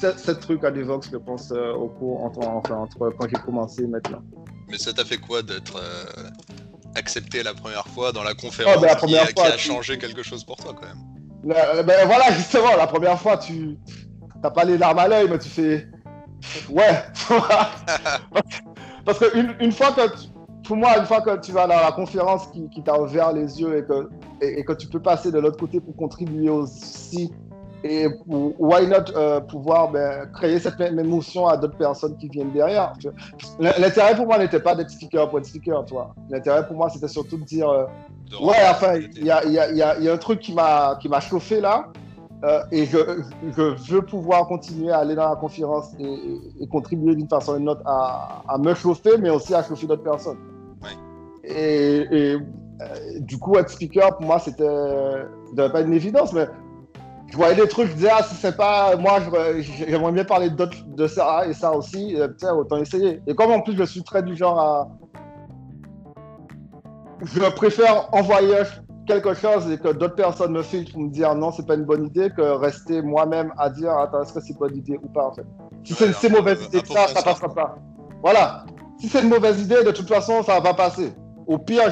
[0.00, 3.40] 7, 7 trucs à Devox, je pense, euh, au cours, entre, enfin, entre quand j'ai
[3.44, 4.22] commencé et maintenant.
[4.68, 6.30] Mais ça t'a fait quoi d'être euh,
[6.94, 9.58] accepté la première fois dans la conférence oh, ben, la première qui, fois, qui, a
[9.58, 10.98] changé quelque chose pour toi quand même?
[11.44, 13.76] La, ben, Voilà, justement, la première fois, tu
[14.42, 15.88] t'as pas les larmes à l'œil, mais tu fais
[16.70, 17.04] ouais.
[19.04, 20.28] Parce que une, une fois que tu,
[20.64, 23.60] pour moi, une fois que tu vas dans la conférence qui, qui t'a ouvert les
[23.60, 24.08] yeux et que,
[24.40, 27.32] et, et, que tu peux passer de l'autre côté pour contribuer aussi,
[27.84, 32.28] et pour, why not euh, pouvoir ben, créer cette même émotion à d'autres personnes qui
[32.28, 32.94] viennent derrière.
[33.60, 36.14] L'intérêt pour moi n'était pas d'être speaker pour être speaker, toi.
[36.30, 37.84] L'intérêt pour moi, c'était surtout de dire, euh,
[38.30, 40.54] de ouais, enfin, il y a, y, a, y, a, y a, un truc qui
[40.54, 41.88] m'a chauffé là.
[42.42, 42.98] Euh, et je,
[43.56, 47.54] je, veux pouvoir continuer à aller dans la conférence et, et, et contribuer d'une façon
[47.54, 50.36] ou d'une autre à, à, me chauffer, mais aussi à chauffer d'autres personnes.
[51.46, 52.36] Et, et
[52.80, 54.64] euh, du coup, être speaker, pour moi, c'était.
[55.56, 56.46] Ça pas une évidence, mais
[57.30, 58.96] je voyais des trucs, je disais, ah, si c'est pas.
[58.96, 59.18] Moi,
[59.60, 63.22] j'aimerais bien parler de ça et ça aussi, et, autant essayer.
[63.26, 64.88] Et comme en plus, je suis très du genre à.
[67.22, 68.56] Je préfère envoyer
[69.06, 71.84] quelque chose et que d'autres personnes me filent pour me dire non, c'est pas une
[71.84, 75.08] bonne idée que rester moi-même à dire attends, est-ce que c'est une bonne idée ou
[75.08, 75.46] pas en fait.
[75.84, 77.76] Si c'est une mauvaise idée, ça, ça passera pas.
[78.22, 78.64] Voilà.
[78.98, 81.12] Si c'est une mauvaise idée, de toute façon, ça va passer.
[81.46, 81.84] Au pire,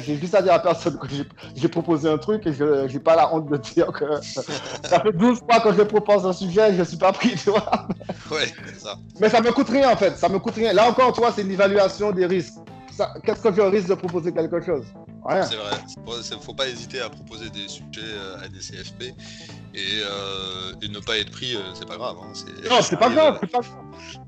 [0.00, 1.06] j'ai juste à dire à personne que
[1.54, 4.42] j'ai proposé un truc et je n'ai pas la honte de dire que ça
[5.00, 7.50] fait 12 fois que je propose un sujet et je ne suis pas pris, tu
[7.50, 7.88] vois.
[8.30, 8.96] Ouais, c'est ça.
[9.20, 10.72] Mais ça me coûte rien en fait, ça me coûte rien.
[10.72, 12.54] Là encore, tu vois, c'est une évaluation des risques.
[13.24, 14.84] Qu'est-ce que je risque de proposer quelque chose?
[15.24, 15.44] Rien.
[15.44, 19.14] C'est vrai, il ne faut pas hésiter à proposer des sujets euh, à des CFP
[19.74, 22.16] et, euh, et ne pas être pris, euh, c'est pas grave.
[22.22, 22.32] Hein.
[22.68, 24.27] Non, c'est pas grave, c'est pas grave.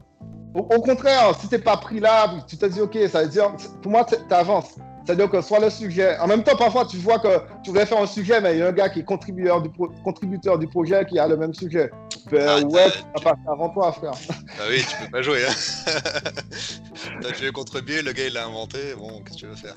[0.54, 3.52] Au, au, contraire, si t'es pas pris là, tu te dis ok, ça veut dire,
[3.82, 4.74] pour moi, tu avances.
[5.04, 6.18] C'est-à-dire que soit le sujet.
[6.18, 8.62] En même temps, parfois, tu vois que tu voudrais faire un sujet, mais il y
[8.62, 9.88] a un gars qui est contributeur du, pro...
[10.04, 11.90] contributeur du projet qui a le même sujet.
[12.30, 14.12] Ben, ah, ouais, tu vas passer avant toi, frère.
[14.58, 15.44] Ah oui, tu peux pas jouer.
[15.46, 15.90] Hein.
[17.22, 18.94] T'as joué contre le gars il l'a inventé.
[18.96, 19.74] Bon, qu'est-ce que tu veux faire?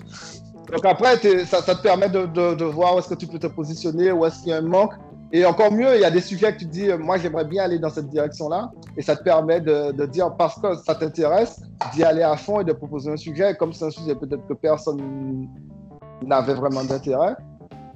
[0.72, 3.40] Donc après, ça, ça, te permet de, de, de voir où est-ce que tu peux
[3.40, 4.94] te positionner, où est-ce qu'il y a un manque.
[5.36, 7.80] Et encore mieux, il y a des sujets que tu dis, moi j'aimerais bien aller
[7.80, 8.72] dans cette direction-là.
[8.96, 11.60] Et ça te permet de, de dire, parce que ça t'intéresse,
[11.94, 13.52] d'y aller à fond et de proposer un sujet.
[13.52, 15.50] Et comme c'est un sujet peut-être que personne
[16.24, 17.36] n'avait vraiment d'intérêt,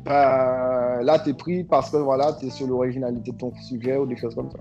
[0.03, 3.97] bah, là, tu es pris parce que voilà, tu es sur l'originalité de ton sujet
[3.97, 4.57] ou des choses comme ça.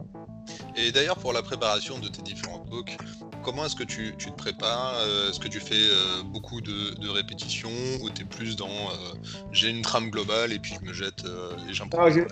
[0.76, 2.98] Et d'ailleurs, pour la préparation de tes différents talks,
[3.42, 7.70] comment est-ce que tu, te prépares euh, Est-ce que tu fais euh, beaucoup de, répétitions
[8.02, 9.14] ou tu es plus dans euh,
[9.52, 11.24] j'ai une trame globale et puis je me jette
[11.68, 12.26] et j'improvise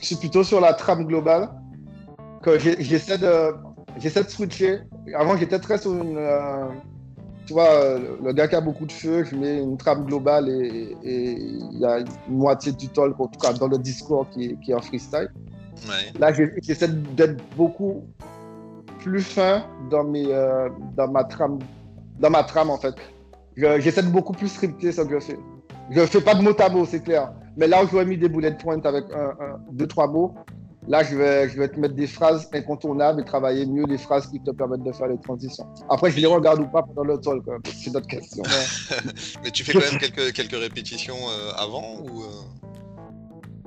[0.00, 1.50] Je suis plutôt sur la trame globale.
[2.58, 3.54] J'essaie de,
[3.98, 4.80] j'essaie de switcher.
[5.14, 6.18] Avant, j'étais très sur une.
[7.46, 10.96] tu vois, le gars qui a beaucoup de feu, je mets une trame globale et
[11.04, 14.70] il y a une moitié du talk, en tout cas dans le discours qui, qui
[14.70, 15.30] est en freestyle.
[16.18, 16.32] Là,
[16.62, 18.04] j'essaie d'être beaucoup
[19.00, 21.58] plus fin dans, mes, euh, dans, ma trame,
[22.18, 22.94] dans ma trame, en fait.
[23.56, 25.38] J'essaie de beaucoup plus scripter ce que je fais.
[25.90, 27.32] Je fais pas de mot à mot, c'est clair.
[27.58, 30.32] Mais là où j'aurais mis des bullet points avec un, deux, trois mots,
[30.86, 34.28] là, je vais, je vais te mettre des phrases incontournables et travailler mieux les phrases
[34.28, 35.66] qui te permettent de faire les transitions.
[35.90, 38.44] Après, je les regarde ou pas pendant le talk, c'est notre question.
[39.42, 39.50] Mais...
[39.50, 43.66] tu fais quand même quelques, quelques répétitions euh, avant ou euh?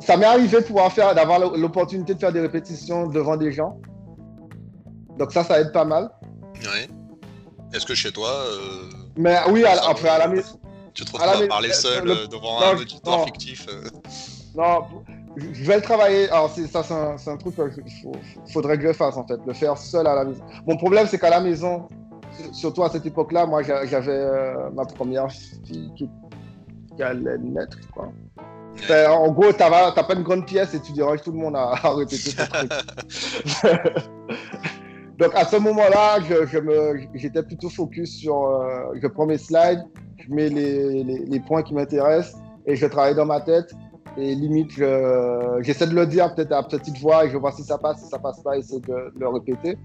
[0.00, 3.78] ça m'est arrivé pouvoir faire, d'avoir l'opportunité de faire des répétitions devant des gens.
[5.18, 6.10] Donc ça, ça aide pas mal.
[6.62, 6.88] Ouais.
[7.74, 8.30] Est-ce que chez toi...
[8.30, 10.59] Euh, Mais oui, après à la maison...
[10.94, 13.88] Tu te retrouves à, parler seul euh, devant un auditoire fictif euh.
[14.54, 14.84] Non,
[15.36, 16.28] je vais le travailler.
[16.30, 20.06] Alors, ça, c'est un, truc qu'il faudrait que je fasse, en fait, le faire seul
[20.06, 20.42] à la maison.
[20.66, 21.88] Mon problème, c'est qu'à la maison,
[22.52, 26.08] surtout à cette époque-là, moi, j'avais ma première fille qui,
[26.96, 28.08] qui allait naître, quoi.
[28.88, 31.74] Ben, en gros, t'as pas une grande pièce et tu déranges tout le monde à,
[31.92, 32.72] répéter ton truc.
[35.20, 36.18] Donc à ce moment-là,
[37.14, 39.84] j'étais plutôt focus sur, euh, je prends mes slides,
[40.16, 43.70] je mets les, les, points qui m'intéressent et je travaille dans ma tête.
[44.16, 47.76] Et limite, j'essaie de le dire peut-être à petite voix et je vois si ça
[47.76, 49.76] passe, si ça passe pas, essayer de, le répéter.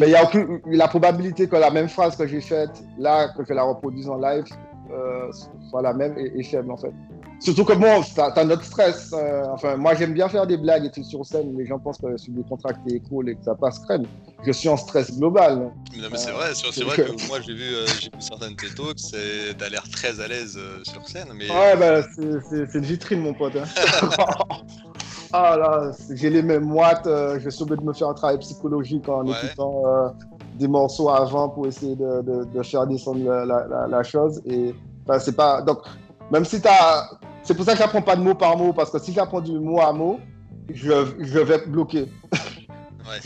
[0.00, 3.28] Mais il y a aucune, la probabilité que la même phrase que j'ai faite là,
[3.36, 4.44] que je la reproduise en live,
[4.90, 5.30] euh,
[5.70, 6.92] soit la même et, et faible en fait.
[7.40, 9.10] Surtout que bon, t'as as notre stress.
[9.12, 11.56] Euh, enfin, moi j'aime bien faire des blagues et tout sur scène.
[11.56, 14.04] Les gens pensent que je suis décontracté et cool et que ça passe crème.
[14.46, 15.58] Je suis en stress global.
[15.58, 18.96] Non, mais c'est vrai, c'est vrai que moi j'ai vu, euh, vu certaines tes talks,
[19.58, 21.28] t'as l'air très à l'aise euh, sur scène.
[21.34, 21.50] Mais...
[21.50, 23.56] Ouais, bah c'est une vitrine, mon pote.
[23.56, 23.64] Hein.
[25.32, 27.06] ah là, j'ai les mêmes moites.
[27.06, 29.82] je suis obligé de me faire un travail psychologique en écoutant
[30.54, 34.40] des morceaux avant pour essayer de, de, de faire descendre la, la, la chose.
[34.46, 34.74] Et
[35.18, 35.62] c'est pas.
[35.62, 35.78] Donc,
[36.30, 37.10] même si tu as.
[37.44, 39.58] C'est pour ça que j'apprends pas de mot par mot, parce que si j'apprends du
[39.58, 40.18] mot à mot,
[40.72, 42.10] je, je vais bloquer.
[43.06, 43.20] Ouais.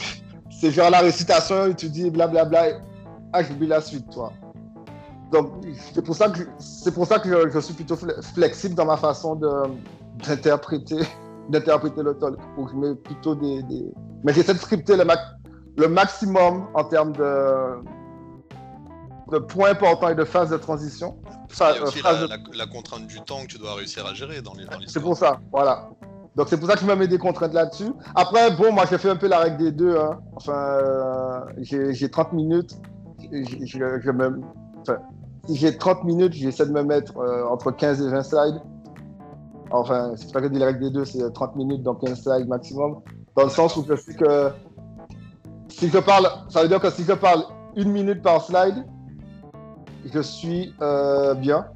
[0.51, 2.45] C'est genre la récitation tu dis blablabla.
[2.45, 2.81] Bla, bla,
[3.33, 4.33] ah, j'oublie la suite, toi.
[5.31, 5.53] Donc,
[5.95, 7.97] c'est pour ça que, c'est pour ça que je, suis plutôt
[8.35, 9.39] flexible dans ma façon
[10.27, 11.01] d'interpréter,
[11.51, 12.37] d'interpréter le talk.
[12.57, 13.93] Pour je mets plutôt des, des...
[14.25, 15.05] Mais j'essaie de scripter le,
[15.77, 17.83] le maximum en termes de,
[19.31, 21.16] de points importants et de phases de transition.
[21.51, 22.03] Il y a aussi
[22.55, 24.64] la, contrainte du temps que tu dois réussir à gérer dans les.
[24.87, 25.91] c'est pour ça, voilà.
[26.37, 27.91] Donc c'est pour ça que je me mets des contraintes là-dessus.
[28.14, 29.97] Après, bon, moi j'ai fait un peu la règle des deux.
[29.97, 30.20] Hein.
[30.37, 32.76] Enfin, euh, j'ai 30 minutes.
[33.33, 34.41] Je, je, me...
[34.81, 34.99] enfin,
[35.47, 38.61] si j'ai 30 minutes, j'essaie de me mettre euh, entre 15 et 20 slides.
[39.70, 42.22] Enfin, c'est ça que je dis la règle des deux, c'est 30 minutes dans 15
[42.22, 43.01] slides maximum.
[43.37, 44.51] Dans le sens où je sais que
[45.68, 47.45] si je parle, ça veut dire que si je parle
[47.76, 48.85] une minute par slide,
[50.05, 51.66] je suis euh, bien.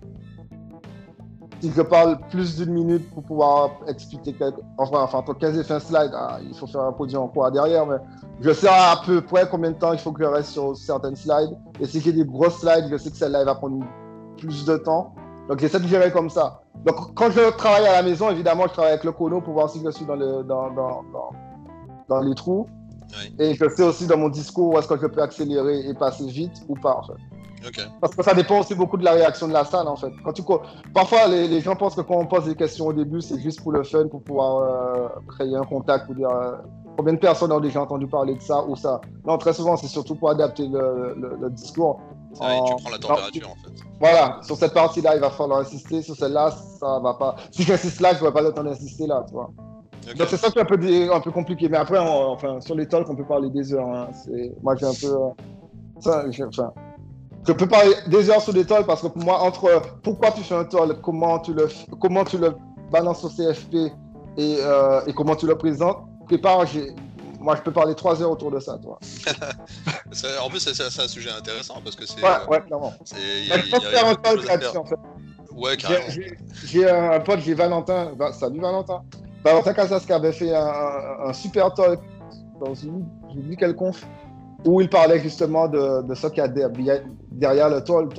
[1.60, 4.60] Si je parle plus d'une minute pour pouvoir expliquer quelque...
[4.78, 7.52] enfin, enfin, entre 15 et 20 slides, ah, il faut faire un podium en quoi
[7.52, 7.98] derrière, mais
[8.40, 11.14] je sais à peu près combien de temps il faut que je reste sur certaines
[11.14, 11.56] slides.
[11.78, 13.84] Et si j'ai des grosses slides, je sais que celle-là, va prendre
[14.38, 15.14] plus de temps.
[15.48, 16.62] Donc j'essaie de gérer comme ça.
[16.84, 19.70] Donc quand je travaille à la maison, évidemment, je travaille avec le chrono pour voir
[19.70, 21.04] si je suis dans, le, dans, dans,
[22.08, 22.66] dans, les trous.
[23.38, 26.26] Et je sais aussi dans mon discours où est-ce que je peux accélérer et passer
[26.26, 26.96] vite ou pas.
[26.96, 27.41] En fait.
[28.00, 30.12] Parce que ça dépend aussi beaucoup de la réaction de la salle, en fait.
[30.24, 30.42] Quand tu...
[30.94, 33.72] Parfois, les, gens pensent que quand on pose des questions au début, c'est juste pour
[33.72, 36.52] le fun, pour pouvoir euh, créer un contact, pour dire euh,
[36.96, 39.00] combien de personnes ont déjà entendu parler de ça ou ça.
[39.26, 42.00] Non, très souvent, c'est surtout pour adapter le, discours.
[42.40, 43.82] Ouais, tu prends la température, en fait.
[44.00, 46.02] Voilà, sur cette partie-là, il va falloir insister.
[46.02, 47.36] Sur celle-là, ça va pas.
[47.50, 49.50] Si j'insiste là, je ne vois pas le temps d'insister là, tu vois.
[50.16, 51.68] Donc c'est ça qui est un peu, un peu compliqué.
[51.68, 53.86] Mais après, enfin, sur les talks, on peut parler des heures.
[53.86, 54.08] Hein.
[54.62, 55.14] Moi, j'ai un peu.
[55.14, 55.28] Euh,
[56.00, 56.72] ça, enfin,
[57.46, 60.42] je peux parler des heures sur des talks parce que pour moi, entre pourquoi tu
[60.42, 61.68] fais un talk, comment tu le,
[62.00, 62.54] comment tu le
[62.90, 63.74] balances au CFP
[64.36, 66.64] et, euh, et comment tu le présentes, prépare,
[67.40, 68.98] moi je peux parler trois heures autour de ça, toi.
[70.42, 72.22] en plus, c'est un sujet intéressant parce que c'est.
[72.22, 72.94] Ouais, ouais, clairement.
[73.04, 74.96] je faire un talk là-dessus en fait.
[75.54, 76.04] Ouais, carrément.
[76.64, 78.12] J'ai un pote, j'ai Valentin.
[78.32, 79.02] salut Valentin.
[79.44, 80.72] Valentin Casas qui avait fait un,
[81.26, 82.00] un super talk
[82.64, 83.04] dans une.
[83.32, 84.06] J'ai oublié quelle conf
[84.64, 88.14] où il parlait justement de, de ce qu'il y a derrière, le talk.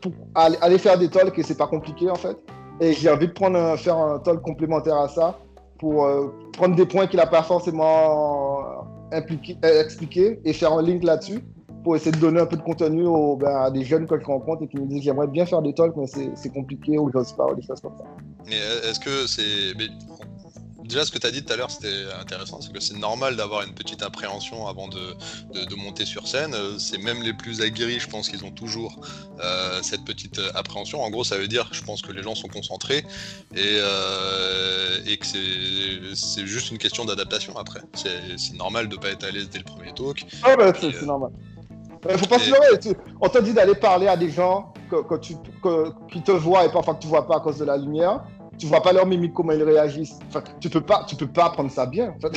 [0.00, 2.36] Pour, aller faire des talks, et c'est pas compliqué en fait.
[2.80, 5.38] Et j'ai envie de prendre faire un talk complémentaire à ça
[5.78, 8.60] pour euh, prendre des points qu'il n'a pas forcément
[9.12, 11.40] impliqué, expliqués et faire un link là-dessus
[11.82, 14.24] pour essayer de donner un peu de contenu aux, ben, à des jeunes que je
[14.24, 17.32] rencontre et qui me disent j'aimerais bien faire des talks mais c'est compliqué ou j'ose
[17.32, 18.04] pas ou des choses comme ça.
[18.46, 18.56] Mais
[18.88, 19.74] est-ce que c'est
[20.90, 23.36] déjà, ce que tu as dit tout à l'heure, c'était intéressant, c'est que c'est normal
[23.36, 25.14] d'avoir une petite appréhension avant de,
[25.54, 26.54] de, monter sur scène.
[26.54, 29.00] Euh, c'est même les plus aguerris, je pense qu'ils ont toujours
[29.42, 31.02] euh, cette petite euh, appréhension.
[31.02, 33.04] En gros, ça veut dire, je pense que les gens sont concentrés
[33.54, 33.78] et,
[35.06, 37.80] et que c'est juste une question d'adaptation après.
[37.94, 40.26] C'est normal de pas être à l'aise dès le premier talk.
[40.42, 41.30] Ah bah, c'est normal.
[42.10, 42.96] Il faut pas se leurrer.
[43.20, 45.34] On te dit d'aller parler à des gens que, tu,
[46.10, 48.22] qui te voient et parfois que tu vois pas à cause de la lumière
[48.60, 50.18] tu vois pas leur mimique, comment ils réagissent.
[50.28, 52.14] Enfin, tu peux pas, tu peux pas apprendre ça bien.
[52.22, 52.28] En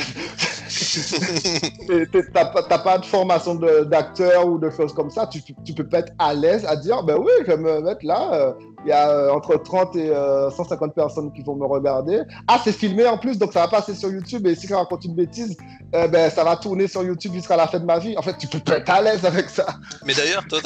[2.32, 5.26] t'as pas de formation d'acteur ou de choses comme ça.
[5.26, 8.04] Tu, tu peux pas être à l'aise à dire, ben oui, je vais me mettre
[8.04, 8.30] là.
[8.32, 8.52] Euh,
[8.84, 12.20] il y a euh, entre 30 et 150 euh, personnes qui vont me regarder.
[12.46, 14.46] Ah, c'est filmé en plus, donc ça va passer sur YouTube.
[14.46, 15.56] Et si je raconte une bêtise,
[15.92, 18.16] ben, ça va tourner sur YouTube jusqu'à la fin de ma vie.
[18.18, 19.66] En fait, tu peux pas être à l'aise avec ça.
[20.04, 20.60] Mais d'ailleurs, toi,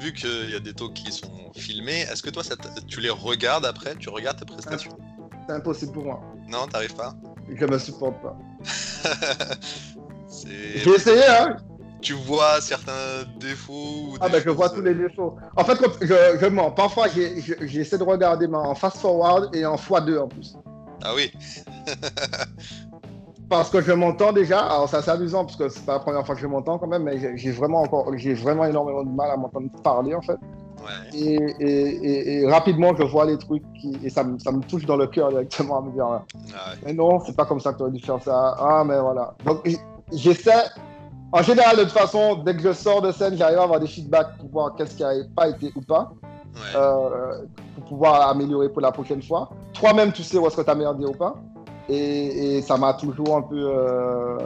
[0.00, 2.42] vu qu'il y a des talks qui sont filmés, est-ce que toi,
[2.86, 4.96] tu les regardes après Tu regardes tes prestations?
[5.48, 6.20] C'est impossible pour moi.
[6.48, 7.14] Non, t'arrives pas?
[7.48, 8.36] Je me supporte pas.
[10.46, 11.56] J'ai essayé, hein
[12.06, 15.34] tu vois certains défauts Ah, ben je vois tous les défauts.
[15.56, 16.70] En fait, je, je mens.
[16.70, 17.06] Parfois,
[17.62, 20.56] j'essaie de regarder en fast-forward et en x2 en plus.
[21.02, 21.32] Ah oui
[23.48, 24.60] Parce que je m'entends déjà.
[24.60, 26.86] Alors, c'est assez amusant parce que c'est pas la première fois que je m'entends quand
[26.86, 30.36] même, mais j'ai vraiment encore, j'ai vraiment énormément de mal à m'entendre parler en fait.
[30.86, 31.18] Ouais.
[31.18, 34.96] Et, et, rapidement, je vois les trucs qui, et ça, me, ça me touche dans
[34.96, 36.06] le cœur directement à me dire
[36.84, 38.56] Mais non, c'est pas comme ça que tu aurais dû faire ça.
[38.58, 39.34] Ah, mais voilà.
[39.44, 39.68] Donc,
[40.12, 40.64] j'essaie
[41.32, 43.86] en général, de toute façon, dès que je sors de scène, j'arrive à avoir des
[43.86, 46.12] feedbacks pour voir qu'est-ce qui n'a pas été ou pas.
[46.74, 49.50] Euh, pour pouvoir améliorer pour la prochaine fois.
[49.74, 51.34] Toi-même, tu sais où est-ce que tu as merdé ou pas.
[51.88, 54.38] Et, ça m'a toujours un peu euh,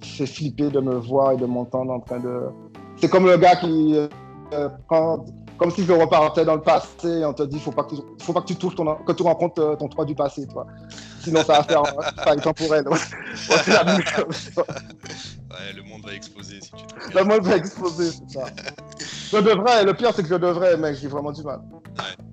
[0.00, 2.48] fait flipper de me voir et de m'entendre en train de.
[2.96, 3.96] C'est comme le gars qui
[4.52, 4.68] euh.
[5.58, 8.02] Comme si je repartais dans le passé et on te dit faut pas que tu,
[8.20, 10.66] faut pas que tu touches ton, que tu rencontres ton toi du passé, toi.
[11.22, 11.82] Sinon ça va faire
[12.16, 12.84] pas temporel.
[15.52, 18.46] Ouais, le monde va exploser si tu te Le monde va exploser, c'est ça.
[19.32, 21.60] je devrais, le pire c'est que je devrais, mais j'ai vraiment du mal.
[21.98, 22.24] Ouais.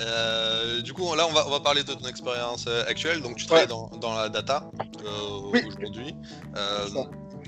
[0.00, 3.20] Euh, du coup, là, on va, on va parler de ton expérience euh, actuelle.
[3.20, 4.70] Donc, tu travailles dans, dans, la data
[5.04, 6.14] euh, aujourd'hui.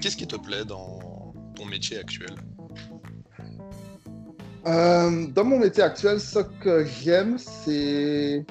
[0.00, 2.34] Qu'est-ce qui te plaît dans ton métier actuel?
[4.64, 8.44] Dans mon métier actuel, ce que j'aime, c'est.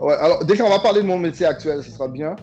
[0.00, 2.36] Ouais, alors, déjà, on va parler de mon métier actuel, ce sera bien.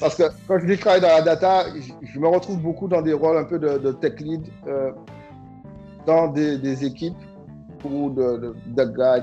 [0.00, 1.66] Parce que quand je dis travaille dans la data,
[2.02, 4.90] je, me retrouve beaucoup dans des rôles un peu de, tech lead euh,
[6.06, 7.14] dans des, équipes
[7.84, 8.54] ou de,
[8.84, 9.22] gars,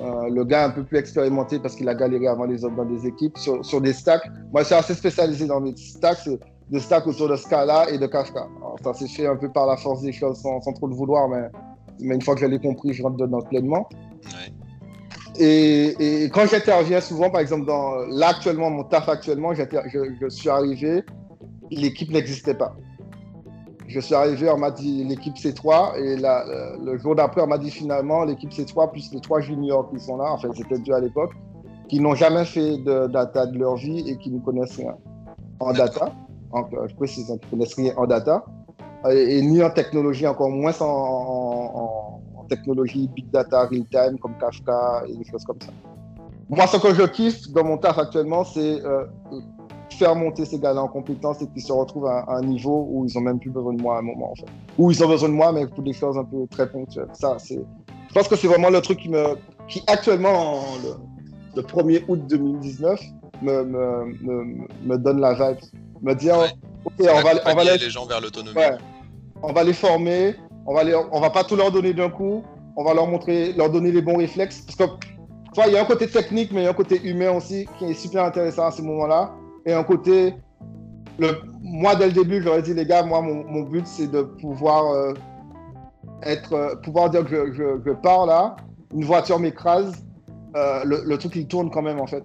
[0.00, 2.84] euh, le gars un peu plus expérimenté parce qu'il a galéré avant les autres dans
[2.84, 4.26] des équipes sur, sur des stacks.
[4.52, 6.28] Moi, je suis assez spécialisé dans mes stacks,
[6.70, 8.46] des stacks autour de Scala et de Kafka.
[8.82, 11.48] ça s'est fait un peu par la force des choses sans, trop le vouloir, mais,
[12.00, 13.88] mais une fois que je l'ai compris, je rentre dedans pleinement.
[14.24, 14.52] Ouais.
[15.38, 19.62] Et, quand j'interviens souvent, par exemple, dans là actuellement, mon taf actuellement, je,
[20.20, 21.02] je, suis arrivé,
[21.70, 22.76] l'équipe n'existait pas.
[23.86, 26.16] Je suis arrivé, on m'a dit l'équipe C3, et
[26.84, 30.16] le jour d'après, on m'a dit finalement l'équipe C3 plus les trois juniors qui sont
[30.16, 31.32] là, en fait, c'était deux à l'époque,
[31.88, 34.94] qui n'ont jamais fait de data de leur vie et qui ne connaissent rien
[35.58, 36.12] en data.
[36.52, 38.44] Donc, je précise, qui ne rien en data,
[39.10, 42.20] et, ni en technologie, encore moins en
[42.50, 45.72] technologies big data, real time, comme Kafka et des choses comme ça.
[46.50, 49.06] Moi, ce que je kiffe dans mon taf actuellement, c'est euh,
[49.90, 53.14] faire monter ces gars-là en compétences et qu'ils se retrouvent à, un niveau où ils
[53.14, 54.44] n'ont même plus besoin de moi à un moment, en.
[54.76, 57.08] Où ils ont besoin de moi, mais pour des choses un peu très ponctuelles.
[57.12, 57.62] Ça, c'est...
[58.08, 59.36] Je pense que c'est vraiment le truc qui me...
[59.68, 60.60] qui actuellement,
[61.54, 63.00] le, 1er août 2019,
[63.42, 65.58] me, me, me, donne la vibe.
[66.02, 66.36] Me dire,
[66.84, 68.58] ok, on va, on va les gens vers l'autonomie.
[69.42, 70.34] on va les former,
[70.66, 70.82] on va,
[71.12, 72.44] on va pas tout leur donner d'un coup.
[72.76, 74.60] On va leur montrer, leur donner les bons réflexes.
[74.62, 74.96] Parce que,
[75.52, 77.66] tu il y a un côté technique, mais il y a un côté humain aussi
[77.78, 79.32] qui est super intéressant à ce moment-là.
[79.66, 80.34] Et un côté,
[81.18, 84.92] le, moi, dès le début, j'aurais dit, les gars, moi, mon, but, c'est de pouvoir
[84.92, 85.14] euh,
[86.22, 88.56] être, euh, pouvoir dire que je, je, pars là,
[88.94, 89.92] une voiture m'écrase,
[90.56, 92.24] euh, le, le, truc, il tourne quand même, en fait.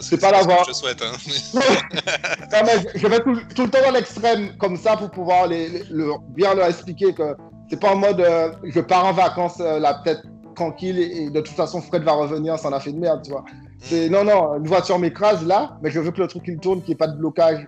[0.00, 0.64] C'est pas l'avoir.
[0.66, 1.02] Je souhaite.
[1.02, 1.12] Hein.
[2.94, 5.84] je vais tout, le temps dans l'extrême comme ça pour pouvoir les,
[6.28, 7.36] bien leur expliquer que
[7.68, 10.22] c'est pas en mode euh, je pars en vacances euh, la tête
[10.54, 13.30] tranquille et, de toute façon Fred va revenir, ça en a fait de merde, tu
[13.30, 13.44] vois.
[13.78, 16.80] C'est non, non, une voiture m'écrase là, mais je veux que le truc il tourne,
[16.80, 17.66] qu'il n'y ait pas de blocage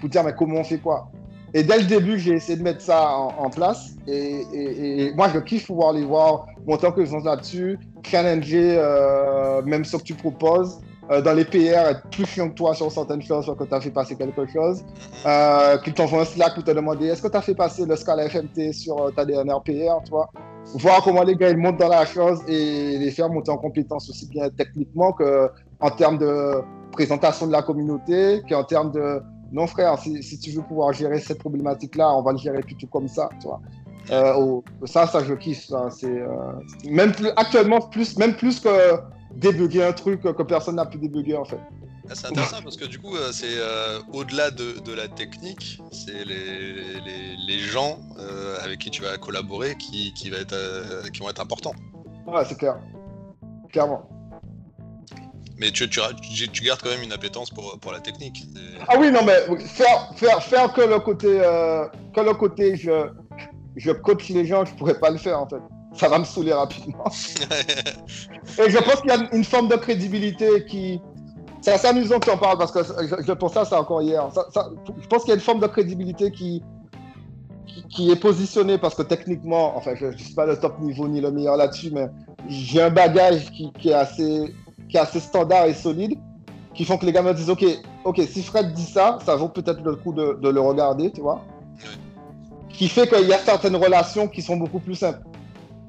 [0.00, 1.10] pour dire mais comment on fait quoi?
[1.54, 3.94] Et dès le début, j'ai essayé de mettre ça en, place.
[4.08, 9.96] Et, moi, je kiffe pouvoir les voir monter en connaissance là-dessus, challenger euh, même ce
[9.96, 10.80] que tu proposes.
[11.10, 13.74] Euh, dans les PR, être plus chiant que toi sur certaines choses, sur que tu
[13.74, 14.82] as fait passer quelque chose.
[15.26, 17.94] Euh, qu'ils t'envoient un Slack pour te demander est-ce que tu as fait passer le
[17.94, 20.30] Scala FMT sur euh, ta dernière PR, toi
[20.74, 24.08] Voir comment les gars ils montent dans la chose et les faire monter en compétence
[24.08, 29.20] aussi bien techniquement qu'en termes de présentation de la communauté, qu'en termes de
[29.54, 33.06] non frère, si, tu veux pouvoir gérer cette problématique-là, on va le gérer plutôt comme
[33.06, 33.60] ça, tu vois.
[34.10, 35.70] Euh, ça, ça, je kiffe.
[35.90, 36.52] C'est euh,
[36.84, 38.98] même plus actuellement plus, même plus que
[39.36, 41.60] débugger un truc que personne n'a pu débugger en fait.
[42.10, 43.56] Ah, c'est intéressant parce que du coup, euh, c'est
[44.12, 47.98] au-delà de, de, la technique, c'est les, les, les, gens
[48.62, 51.74] avec qui tu vas collaborer qui, qui, va être, qui vont être importants.
[52.26, 52.76] Ouais, c'est clair.
[53.70, 54.08] Clairement.
[55.64, 56.00] Mais tu, tu,
[56.52, 58.46] tu, gardes quand même une appétence pour, pour la technique.
[58.86, 63.06] Ah oui, non, mais faire, faire, faire que le côté, euh, que le côté je,
[63.74, 65.62] je coach les gens, je pourrais pas le faire en fait.
[65.94, 67.06] Ça va me saouler rapidement.
[68.58, 71.00] Et je pense qu'il y a une forme de crédibilité qui.
[71.62, 74.02] C'est assez amusant que tu en parles parce que je, je pense ça, c'est encore
[74.02, 74.28] hier.
[74.34, 76.62] je pense qu'il y a une forme de crédibilité qui,
[77.88, 81.22] qui, est positionnée parce que techniquement, enfin, je ne suis pas le top niveau ni
[81.22, 82.08] le meilleur là-dessus, mais
[82.48, 84.54] j'ai un bagage qui, qui est assez
[84.88, 86.18] qui est assez standard et solide,
[86.74, 87.64] qui font que les gars me disent Ok,
[88.04, 91.42] ok, si Fred dit ça, ça vaut peut-être le coup de, le regarder, tu vois.
[92.68, 95.20] Qui fait qu'il y a certaines relations qui sont beaucoup plus simples.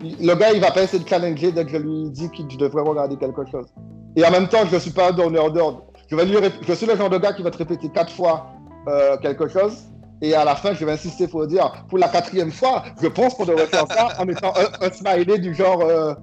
[0.02, 2.84] Le gars, il va pas essayer de challenger dès que je lui dis qu'il devrait
[2.84, 3.68] regarder quelque chose.
[4.16, 5.84] Et en même temps, je ne suis pas un donneur d'ordre.
[6.10, 8.48] Je, vais lui je suis le genre de gars qui va te répéter quatre fois
[8.88, 9.86] euh, quelque chose.
[10.22, 13.34] Et à la fin, je vais insister pour dire, pour la quatrième fois, je pense
[13.34, 16.14] qu'on devrait faire ça en mettant un, smiley du genre, euh,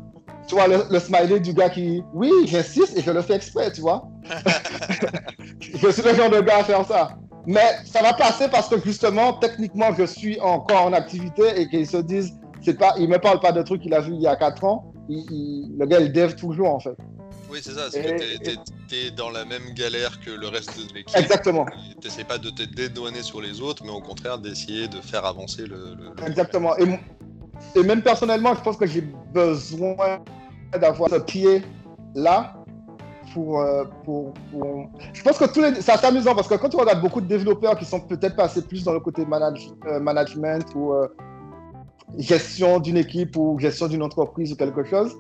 [0.47, 3.81] tu vois, le, smiley du gars qui, oui, j'insiste et je le fais exprès, tu
[3.81, 4.09] vois.
[5.61, 7.17] je suis le genre de gars à faire ça.
[7.47, 11.87] Mais ça va passer parce que justement, techniquement, je suis encore en activité et qu'ils
[11.87, 12.33] se disent,
[12.63, 14.65] c'est pas, il me parle pas de trucs qu'il a vu il y a 4
[14.65, 14.93] ans.
[15.09, 16.97] le gars, il dev toujours, en fait.
[17.51, 18.39] Oui, c'est ça, c'est que
[18.89, 21.15] t'es es, dans la même galère que le reste de l'équipe.
[21.19, 21.67] Exactement.
[22.01, 25.67] T'essaies pas de te dédouaner sur les autres, mais au contraire d'essayer de faire avancer
[25.67, 25.97] le.
[26.27, 26.75] Exactement.
[26.79, 26.87] Et,
[27.75, 30.21] et même personnellement, je pense que j'ai besoin
[30.79, 31.63] d'avoir ce pied
[32.15, 32.55] là
[33.33, 35.81] pour, euh, pour, pour, Je pense que tous les...
[35.81, 38.85] c'est amusant parce que quand tu regardes beaucoup de développeurs qui sont peut-être passés plus
[38.85, 39.23] dans le côté.
[39.23, 41.09] Euh, management ou euh,
[42.19, 45.17] gestion d'une équipe ou gestion d'une entreprise ou quelque chose,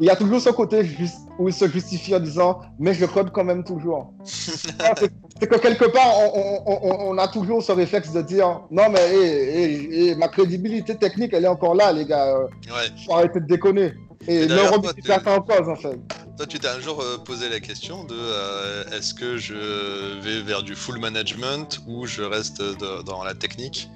[0.00, 3.04] il y a toujours ce côté juste où il se justifie en disant mais je
[3.04, 4.12] code quand même toujours.
[4.24, 10.14] c'est que quelque part on, on, on, a toujours ce réflexe de dire non mais
[10.14, 12.34] ma crédibilité technique elle est encore là les gars.
[12.38, 12.88] Ouais.
[13.06, 13.92] Faut arrêter de déconner.
[14.26, 15.98] Et non en cause en fait.
[16.38, 20.40] Toi tu t'es un jour euh, posé la question de euh, est-ce que je vais
[20.42, 22.62] vers du full management ou je reste
[23.04, 23.90] dans la technique?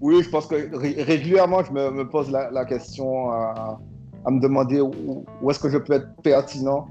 [0.00, 0.68] Oui je pense que
[1.04, 3.30] régulièrement je me, me pose la, la question.
[3.30, 3.78] à
[4.28, 6.86] à me demander où, est-ce que je peux être pertinent.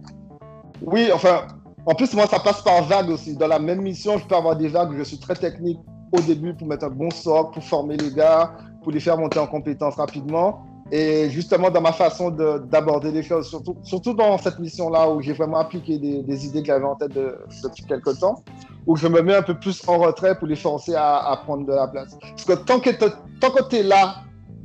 [0.82, 1.42] Oui, enfin,
[1.86, 3.36] en plus, moi, ça passe par vagues aussi.
[3.36, 5.80] Dans la même mission, je peux avoir des vagues je suis très technique
[6.12, 9.38] au début pour mettre un bon socle, pour former les gars, pour les faire monter
[9.38, 10.66] en compétences rapidement.
[10.92, 15.58] Et justement, dans ma façon d'aborder les choses, surtout, dans cette mission-là où j'ai vraiment
[15.58, 18.42] appliqué des, idées que j'avais en tête depuis quelques temps,
[18.88, 21.74] où je me mets un peu plus en retrait pour les forcer à, prendre de
[21.74, 22.18] la place.
[22.20, 24.24] Parce que tant que tu es là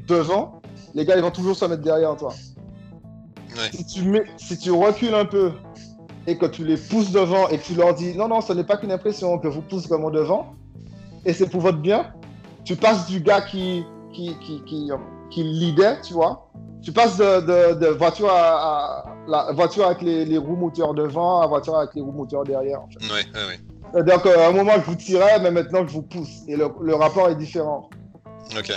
[0.09, 0.62] devant,
[0.95, 2.33] les gars, ils vont toujours se mettre derrière toi.
[3.72, 5.53] Si, tu mets, si tu recules un peu
[6.26, 8.64] et que tu les pousses devant et que tu leur dis non, non, ce n'est
[8.64, 10.55] pas qu'une impression, que vous pousse vraiment devant,
[11.24, 12.12] et c'est pour votre bien,
[12.64, 14.90] tu passes du gars qui, qui, qui, qui,
[15.30, 16.48] qui leader, tu vois.
[16.82, 21.46] Tu passes de, de, voiture à, la voiture avec les, les, roues moteurs devant à
[21.46, 22.80] voiture avec les roues moteurs derrière.
[22.80, 22.98] En fait.
[23.12, 26.42] Ouais, ouais, Donc, à un moment, je vous tirais, mais maintenant, je vous pousse.
[26.48, 27.88] Et le, le rapport est différent.
[28.59, 28.72] Ok.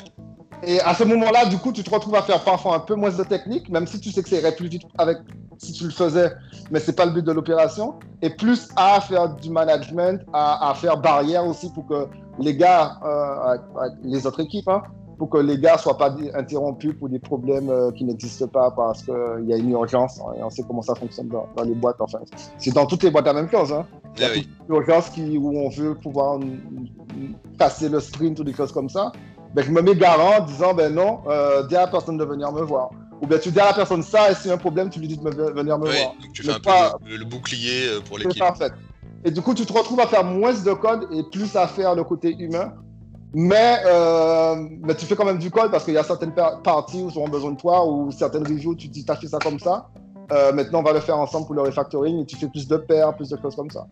[0.68, 3.12] Et à ce moment-là, du coup, tu te retrouves à faire parfois un peu moins
[3.12, 5.18] de technique, même si tu sais que ça irait plus vite avec
[5.58, 6.32] si tu le faisais,
[6.72, 7.96] mais c'est pas le but de l'opération.
[8.22, 12.08] Et plus à faire du management, à, faire barrière aussi pour que
[12.40, 13.58] les gars, euh,
[14.04, 14.82] les autres équipes, hein,
[15.18, 19.04] pour que les gars soient pas interrompus pour des problèmes euh, qui n'existent pas parce
[19.04, 20.20] qu'il y a une urgence.
[20.20, 21.98] Hein, et on sait comment ça fonctionne dans, les boîtes.
[22.00, 22.20] Enfin,
[22.58, 23.72] c'est dans toutes les boîtes la même chose.
[23.72, 23.86] Hein.
[24.18, 26.40] Il y a une urgence qui, où on veut pouvoir
[27.58, 29.12] passer le sprint ou des choses comme ça
[29.56, 32.26] ben, je me mets garant en disant ben non, euh, dis à la personne de
[32.26, 32.90] venir me voir.
[33.22, 35.00] Ou bien tu dis à la personne ça et si y a un problème, tu
[35.00, 36.14] lui dis de venir me voir.
[36.22, 36.70] Donc tu fais un peu
[37.18, 38.44] le, bouclier euh, pour l'équipe.
[38.44, 38.74] en fait.
[39.24, 41.96] Et du coup, tu te retrouves à faire moins de code et plus à faire
[41.96, 42.74] le côté humain.
[43.34, 47.02] Mais, euh, mais tu fais quand même du code parce qu'il y a certaines parties
[47.02, 49.60] où ils auront besoin de toi ou certaines reviews, tu dis t'as fait ça comme
[49.60, 49.90] ça.
[50.32, 52.78] Euh, maintenant on va le faire ensemble pour le refactoring et tu fais plus de
[52.78, 53.86] paires, plus de choses comme ça.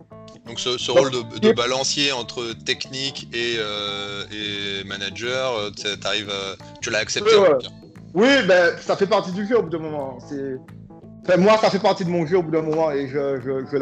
[0.45, 6.31] Donc ce, ce rôle de, de, balancier entre technique et, euh, et manager, euh, arrives,
[6.81, 7.31] tu l'as accepté
[8.13, 10.19] oui, oui, ben, ça fait partie du jeu au bout d'un moment.
[11.23, 13.65] Enfin, moi, ça fait partie de mon jeu au bout d'un moment et je, je,
[13.71, 13.77] je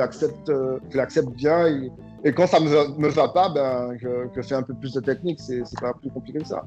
[0.96, 1.68] l'accepte bien.
[1.68, 1.92] Et,
[2.24, 5.02] et, quand ça me, me va pas, ben, je, je fais un peu plus de
[5.02, 5.40] technique.
[5.42, 6.64] C'est pas plus compliqué que ça.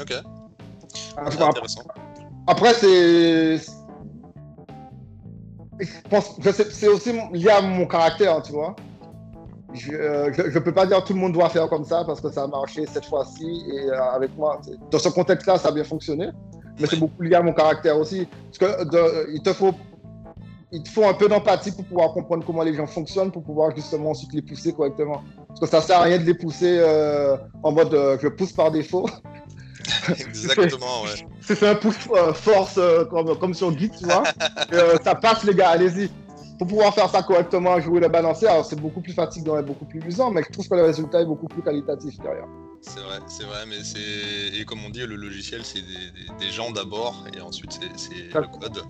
[0.00, 0.12] Ok.
[1.16, 1.82] Après, intéressant.
[2.46, 3.58] Après, c'est.
[6.70, 8.76] C'est aussi lié à mon caractère, tu vois.
[9.72, 12.20] Je, euh, je, je, peux pas dire tout le monde doit faire comme ça parce
[12.20, 14.60] que ça a marché cette fois-ci et euh, avec moi.
[14.90, 16.28] Dans ce contexte-là, ça a bien fonctionné.
[16.78, 18.28] Mais c'est beaucoup lié à mon caractère aussi.
[18.52, 19.74] Parce que il te faut
[20.74, 23.74] il te faut un peu d'empathie pour pouvoir comprendre comment les gens fonctionnent, pour pouvoir
[23.74, 25.22] justement ensuite les pousser correctement.
[25.46, 28.52] Parce que ça sert à rien de les pousser euh, en mode euh, je pousse
[28.52, 29.06] par défaut.
[30.08, 31.26] Exactement, ouais.
[31.40, 34.22] C'est un push euh, force euh, comme, comme sur Git, tu vois.
[34.72, 36.10] Euh, ça passe, les gars, allez-y.
[36.58, 39.84] Pour pouvoir faire ça correctement, jouer le balancier, alors c'est beaucoup plus fatigant et beaucoup
[39.84, 42.46] plus usant, mais je trouve que le résultat est beaucoup plus qualitatif derrière.
[42.80, 44.58] C'est vrai, c'est vrai, mais c'est.
[44.58, 48.34] Et comme on dit, le logiciel, c'est des, des, des, gens d'abord, et ensuite, c'est
[48.34, 48.82] le code.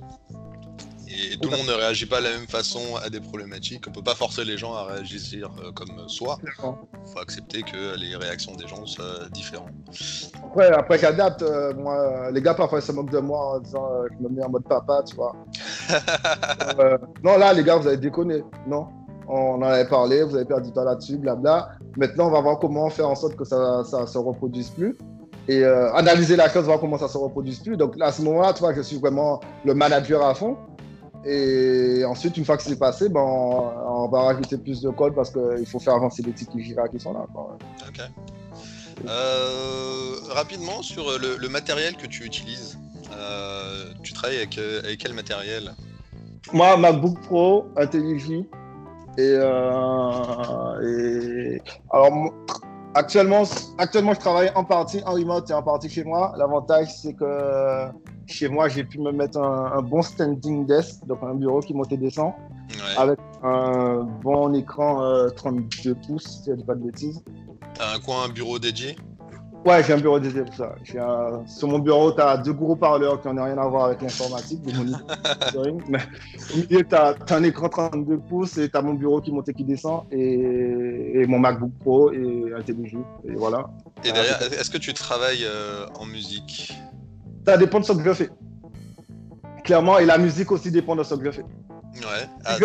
[1.08, 3.84] Et tout le monde ne réagit pas de la même façon à des problématiques.
[3.88, 6.38] On peut pas forcer les gens à réagir euh, comme soi.
[6.44, 9.72] Il faut accepter que les réactions des gens soient différentes.
[10.44, 14.08] Après, après j'adapte, euh, moi, les gars parfois se moquent de moi en disant euh,
[14.10, 15.34] je me mets en mode papa, tu vois.
[16.78, 18.42] Euh, non, là, les gars, vous avez déconné.
[18.66, 18.88] Non,
[19.28, 21.70] on en avait parlé, vous avez perdu du temps là-dessus, blabla.
[21.96, 24.96] Maintenant, on va voir comment faire en sorte que ça ne se reproduise plus.
[25.46, 27.76] Et euh, analyser la chose, voir comment ça se reproduise plus.
[27.76, 30.56] Donc là, à ce moment-là, tu vois, je suis vraiment le manager à fond.
[31.26, 35.14] Et ensuite, une fois que c'est passé, ben, on, on, va rajouter plus de code
[35.14, 37.26] parce qu'il faut faire avancer les tickets Jira qui sont là.
[37.32, 37.56] Quoi.
[37.88, 38.00] Ok.
[39.08, 42.78] Euh, rapidement, sur le, le, matériel que tu utilises,
[43.12, 45.74] euh, tu travailles avec, avec, quel matériel?
[46.52, 48.44] Moi, MacBook Pro, IntelliJ.
[49.16, 52.34] Et, euh, et alors,
[52.94, 53.42] actuellement,
[53.78, 56.34] actuellement, je travaille en partie en remote et en partie chez moi.
[56.36, 57.88] L'avantage, c'est que
[58.26, 61.74] chez moi, j'ai pu me mettre un, un, bon standing desk, donc un bureau qui
[61.74, 62.32] monte et descend,
[62.70, 62.96] ouais.
[62.96, 67.22] avec un bon écran euh, 32 pouces, si je dis pas de bêtises.
[67.74, 68.96] T'as un coin, un bureau dédié?
[69.64, 70.74] Ouais, j'ai un bureau dédié pour ça.
[70.98, 71.46] Un...
[71.46, 74.60] Sur mon bureau, tu as deux gros parleurs qui n'ont rien à voir avec l'informatique,
[74.66, 79.22] mais au milieu, tu as, as, un écran 32 pouces et tu as mon bureau
[79.22, 82.96] qui monte et qui descend, et, et mon MacBook Pro et IntelliJ.
[83.24, 83.64] Et voilà.
[84.04, 86.74] Et derrière, est-ce que tu travailles euh, en musique?
[87.46, 88.30] Ça dépend de ce que je fais.
[89.64, 91.44] Clairement, et la musique aussi dépend de ce que je fais.
[91.96, 92.56] Ouais, ah,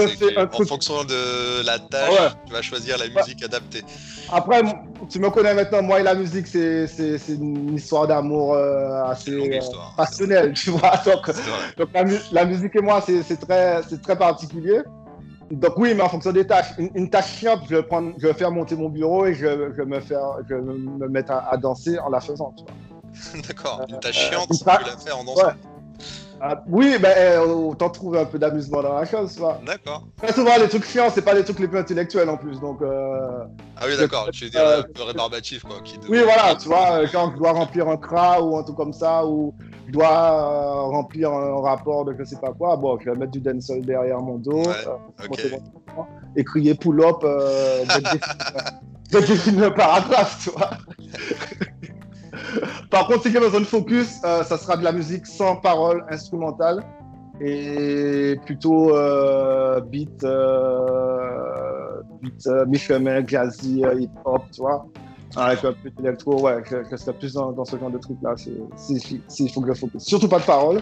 [0.51, 2.30] en fonction de la tâche, ouais.
[2.47, 3.45] tu vas choisir la musique ouais.
[3.45, 3.84] adaptée.
[4.32, 4.61] Après,
[5.09, 6.88] tu me connais maintenant, moi et la musique, c'est
[7.30, 9.59] une histoire d'amour euh, assez euh,
[9.95, 10.97] passionnelle, tu vois.
[11.05, 11.30] Donc,
[11.77, 14.82] donc la, la, musique et moi, c'est très, très particulier.
[15.51, 16.73] Donc oui, mais en fonction des tâches.
[16.77, 19.73] Une, une tâche chiante, je vais, prendre, je vais faire monter mon bureau et je,
[19.75, 23.41] je, me, faire, je vais me mettre à, à danser en la faisant, tu vois.
[23.47, 25.47] D'accord, une tâche chiante, euh, tu la fais en dansant.
[25.47, 25.53] Ouais.
[26.41, 29.59] Ah, oui, ben euh, autant trouver un peu d'amusement dans la chose, tu vois.
[29.65, 30.03] D'accord.
[30.17, 32.81] Très souvent, les trucs chiants, c'est pas les trucs les plus intellectuels en plus, donc.
[32.81, 33.43] Euh,
[33.75, 35.77] ah oui, d'accord, tu veux dire euh, un peu rébarbatif, quoi.
[35.83, 38.93] Qui oui, voilà, tu vois, quand je dois remplir un CRA ou un truc comme
[38.93, 39.53] ça, ou
[39.87, 43.41] je dois remplir un rapport de je sais pas quoi, bon, je vais mettre du
[43.41, 45.57] dancehall derrière mon dos, ouais, okay.
[46.37, 47.83] et crier pull-up, euh,
[49.11, 50.69] de définir le paragraphe, tu vois.
[52.89, 56.03] Par contre, si j'ai besoin de focus, euh, ça sera de la musique sans parole
[56.09, 56.83] instrumentale
[57.39, 64.87] et plutôt euh, beat, euh, beat euh, mi-chemin, jazzy, euh, hip-hop, tu vois,
[65.35, 68.99] avec un peu d'électro, ouais, je, je serais plus dans, ce genre de truc-là, s'il
[68.99, 70.03] si, si, faut que je focus.
[70.03, 70.81] Surtout pas de parole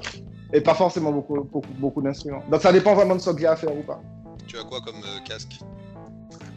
[0.53, 2.41] et pas forcément beaucoup, beaucoup, beaucoup d'instruments.
[2.49, 3.99] Donc ça dépend vraiment de ce que j'ai à faire ou pas.
[4.47, 5.59] Tu as quoi comme casque?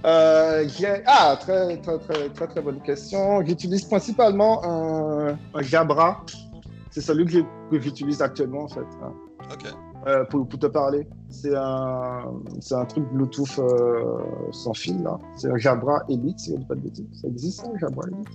[0.05, 0.67] Euh,
[1.07, 3.45] ah, très, très, très, très, très bonne question.
[3.45, 6.25] J'utilise principalement un, un Jabra.
[6.91, 8.81] C'est celui que j'utilise actuellement, en fait.
[9.03, 9.13] Hein.
[9.53, 9.67] Ok.
[10.07, 11.07] Euh, pour, pour, te parler.
[11.29, 15.19] C'est un, c'est un truc Bluetooth euh, sans fil, là.
[15.37, 17.07] C'est un Jabra Elite, si je ne pas de bêtises.
[17.21, 18.29] Ça existe, ça, Jabra Elite?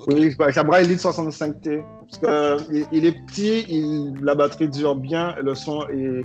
[0.00, 0.34] Okay.
[0.38, 1.84] Oui, Jabra Elite 65T.
[2.10, 6.22] Parce que, il, il est petit, il, la batterie dure bien, le son est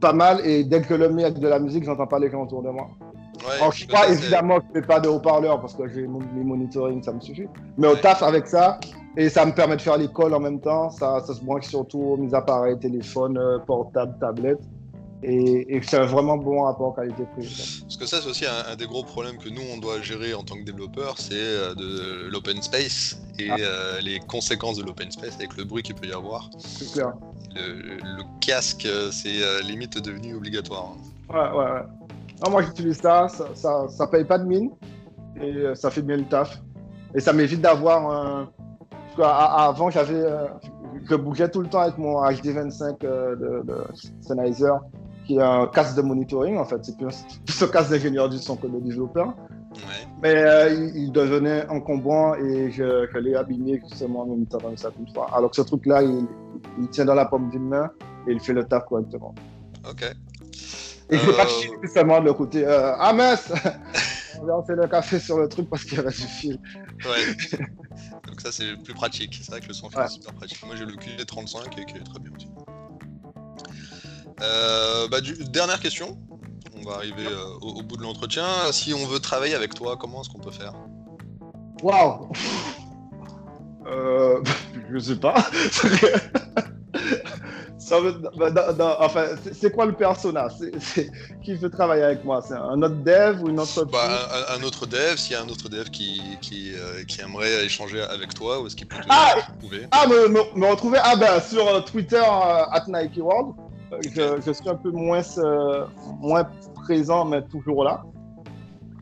[0.00, 2.62] pas mal et dès que le avec de la musique, j'entends pas les gens autour
[2.62, 2.88] de moi.
[3.46, 6.20] Ouais, Alors, je crois évidemment que je fais pas de haut-parleur parce que j'ai mon,
[6.34, 7.46] mes monitoring, ça me suffit.
[7.76, 7.94] Mais ouais.
[7.94, 8.78] au taf avec ça,
[9.16, 10.90] et ça me permet de faire l'école en même temps.
[10.90, 14.60] Ça, ça se branche surtout aux mes appareils, téléphone, euh, portable, tablette.
[15.28, 17.82] Et, c'est un vraiment bon rapport qualité-prix.
[17.82, 20.44] Parce que ça, c'est aussi un, des gros problèmes que nous, on doit gérer en
[20.44, 23.56] tant que développeur, c'est euh, de l'open space et ah.
[23.58, 26.48] euh, les conséquences de l'open space avec le bruit qu'il peut y avoir.
[26.58, 27.12] C'est clair.
[27.56, 30.92] Le, casque, c'est euh, limite devenu obligatoire.
[31.28, 31.82] Ouais, ouais, ouais.
[32.44, 34.70] Non, moi, j'utilise ça, ça, ça, paye pas de mine
[35.42, 36.62] et ça fait bien le taf.
[37.14, 38.48] Et ça m'évite d'avoir un.
[39.18, 40.22] Avant, j'avais.
[41.08, 43.84] je bougeais tout le temps avec mon HD25 de, de
[44.20, 44.68] Sennheiser
[45.26, 46.84] qui est un casque de monitoring, en fait.
[46.84, 49.34] C'est plus, un casque d'ingénieur du son que de développeur.
[50.22, 54.90] Mais euh, il, devenait encombrant et je, je l'ai abîmé justement en même temps ça
[54.98, 55.28] une fois.
[55.34, 57.90] Alors que ce truc-là, il, tient dans la pomme d'une main
[58.26, 59.34] et il fait le taf correctement.
[59.88, 60.02] Ok.
[61.10, 63.52] Et je ne pas euh, chier seulement de le côté euh, Ah mince
[64.40, 66.60] On va faire le café sur le truc parce qu'il reste du fil.
[67.04, 67.58] Ouais.
[68.26, 69.38] Donc ça, c'est plus pratique.
[69.40, 70.64] C'est vrai que le son est super pratique.
[70.66, 72.48] Moi, j'ai le QD35 et qui est très bien aussi.
[74.42, 75.18] Euh, bah,
[75.50, 76.18] dernière question.
[76.78, 78.46] On va arriver euh, au, bout de l'entretien.
[78.72, 80.74] Si on veut travailler avec toi, comment est-ce qu'on peut faire?
[81.82, 82.30] Waouh
[83.86, 84.42] euh,
[84.92, 85.36] Je sais pas.
[87.78, 87.98] Ça
[88.36, 90.48] bah, enfin, c'est quoi le persona?
[90.50, 91.08] C'est,
[91.44, 92.42] Qui veut travailler avec moi?
[92.42, 95.48] C'est un autre dev ou une autre bah, un, autre dev, s'il y a un
[95.48, 99.06] autre dev qui, qui, euh, qui aimerait échanger avec toi, ou est-ce qu'il peut te
[99.08, 99.36] ah,
[99.92, 100.26] Ah, me,
[100.58, 100.98] me, retrouver?
[101.00, 102.24] Ah, ben, sur Twitter,
[102.72, 103.54] at Nike World.
[104.02, 105.86] Je, suis un peu moins, euh,
[106.20, 108.02] moins présent, mais toujours là.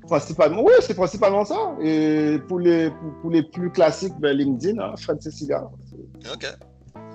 [0.06, 1.74] Principalement, oui, c'est principalement ça.
[1.80, 2.90] Et pour les,
[3.22, 5.62] pour, les plus classiques, ben, LinkedIn, hein, Fred Cecilia.
[6.32, 6.46] Ok,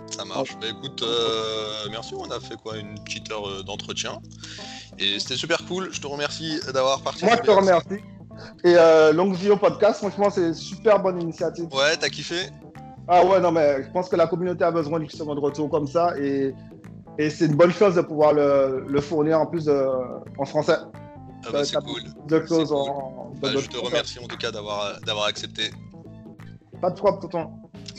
[0.09, 0.57] ça marche.
[0.59, 2.15] Bah, écoute, euh, merci.
[2.15, 2.77] On a fait quoi?
[2.77, 4.19] Une petite heure euh, d'entretien.
[4.97, 5.89] Et c'était super cool.
[5.91, 7.31] Je te remercie d'avoir participé.
[7.31, 8.03] Moi, je te remercie.
[8.63, 8.75] Et
[9.13, 9.99] longue vie au podcast.
[9.99, 11.67] Franchement, c'est une super bonne initiative.
[11.73, 12.49] Ouais, t'as kiffé?
[13.11, 15.87] Ah ouais, non, mais je pense que la communauté a besoin justement de retour comme
[15.87, 16.13] ça.
[16.19, 16.53] Et
[17.19, 20.77] et c'est une bonne chose de pouvoir le, fournir en plus en français.
[21.45, 22.01] Ah bah, c'est cool.
[22.27, 23.31] De choses en.
[23.41, 25.69] Bah, je te remercie en tout cas d'avoir, d'avoir accepté.
[26.81, 27.51] Pas de problème, tonton.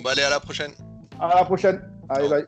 [0.03, 0.73] Bon, allez, à la prochaine.
[1.21, 1.83] À la prochaine.
[2.09, 2.47] Allez, bye.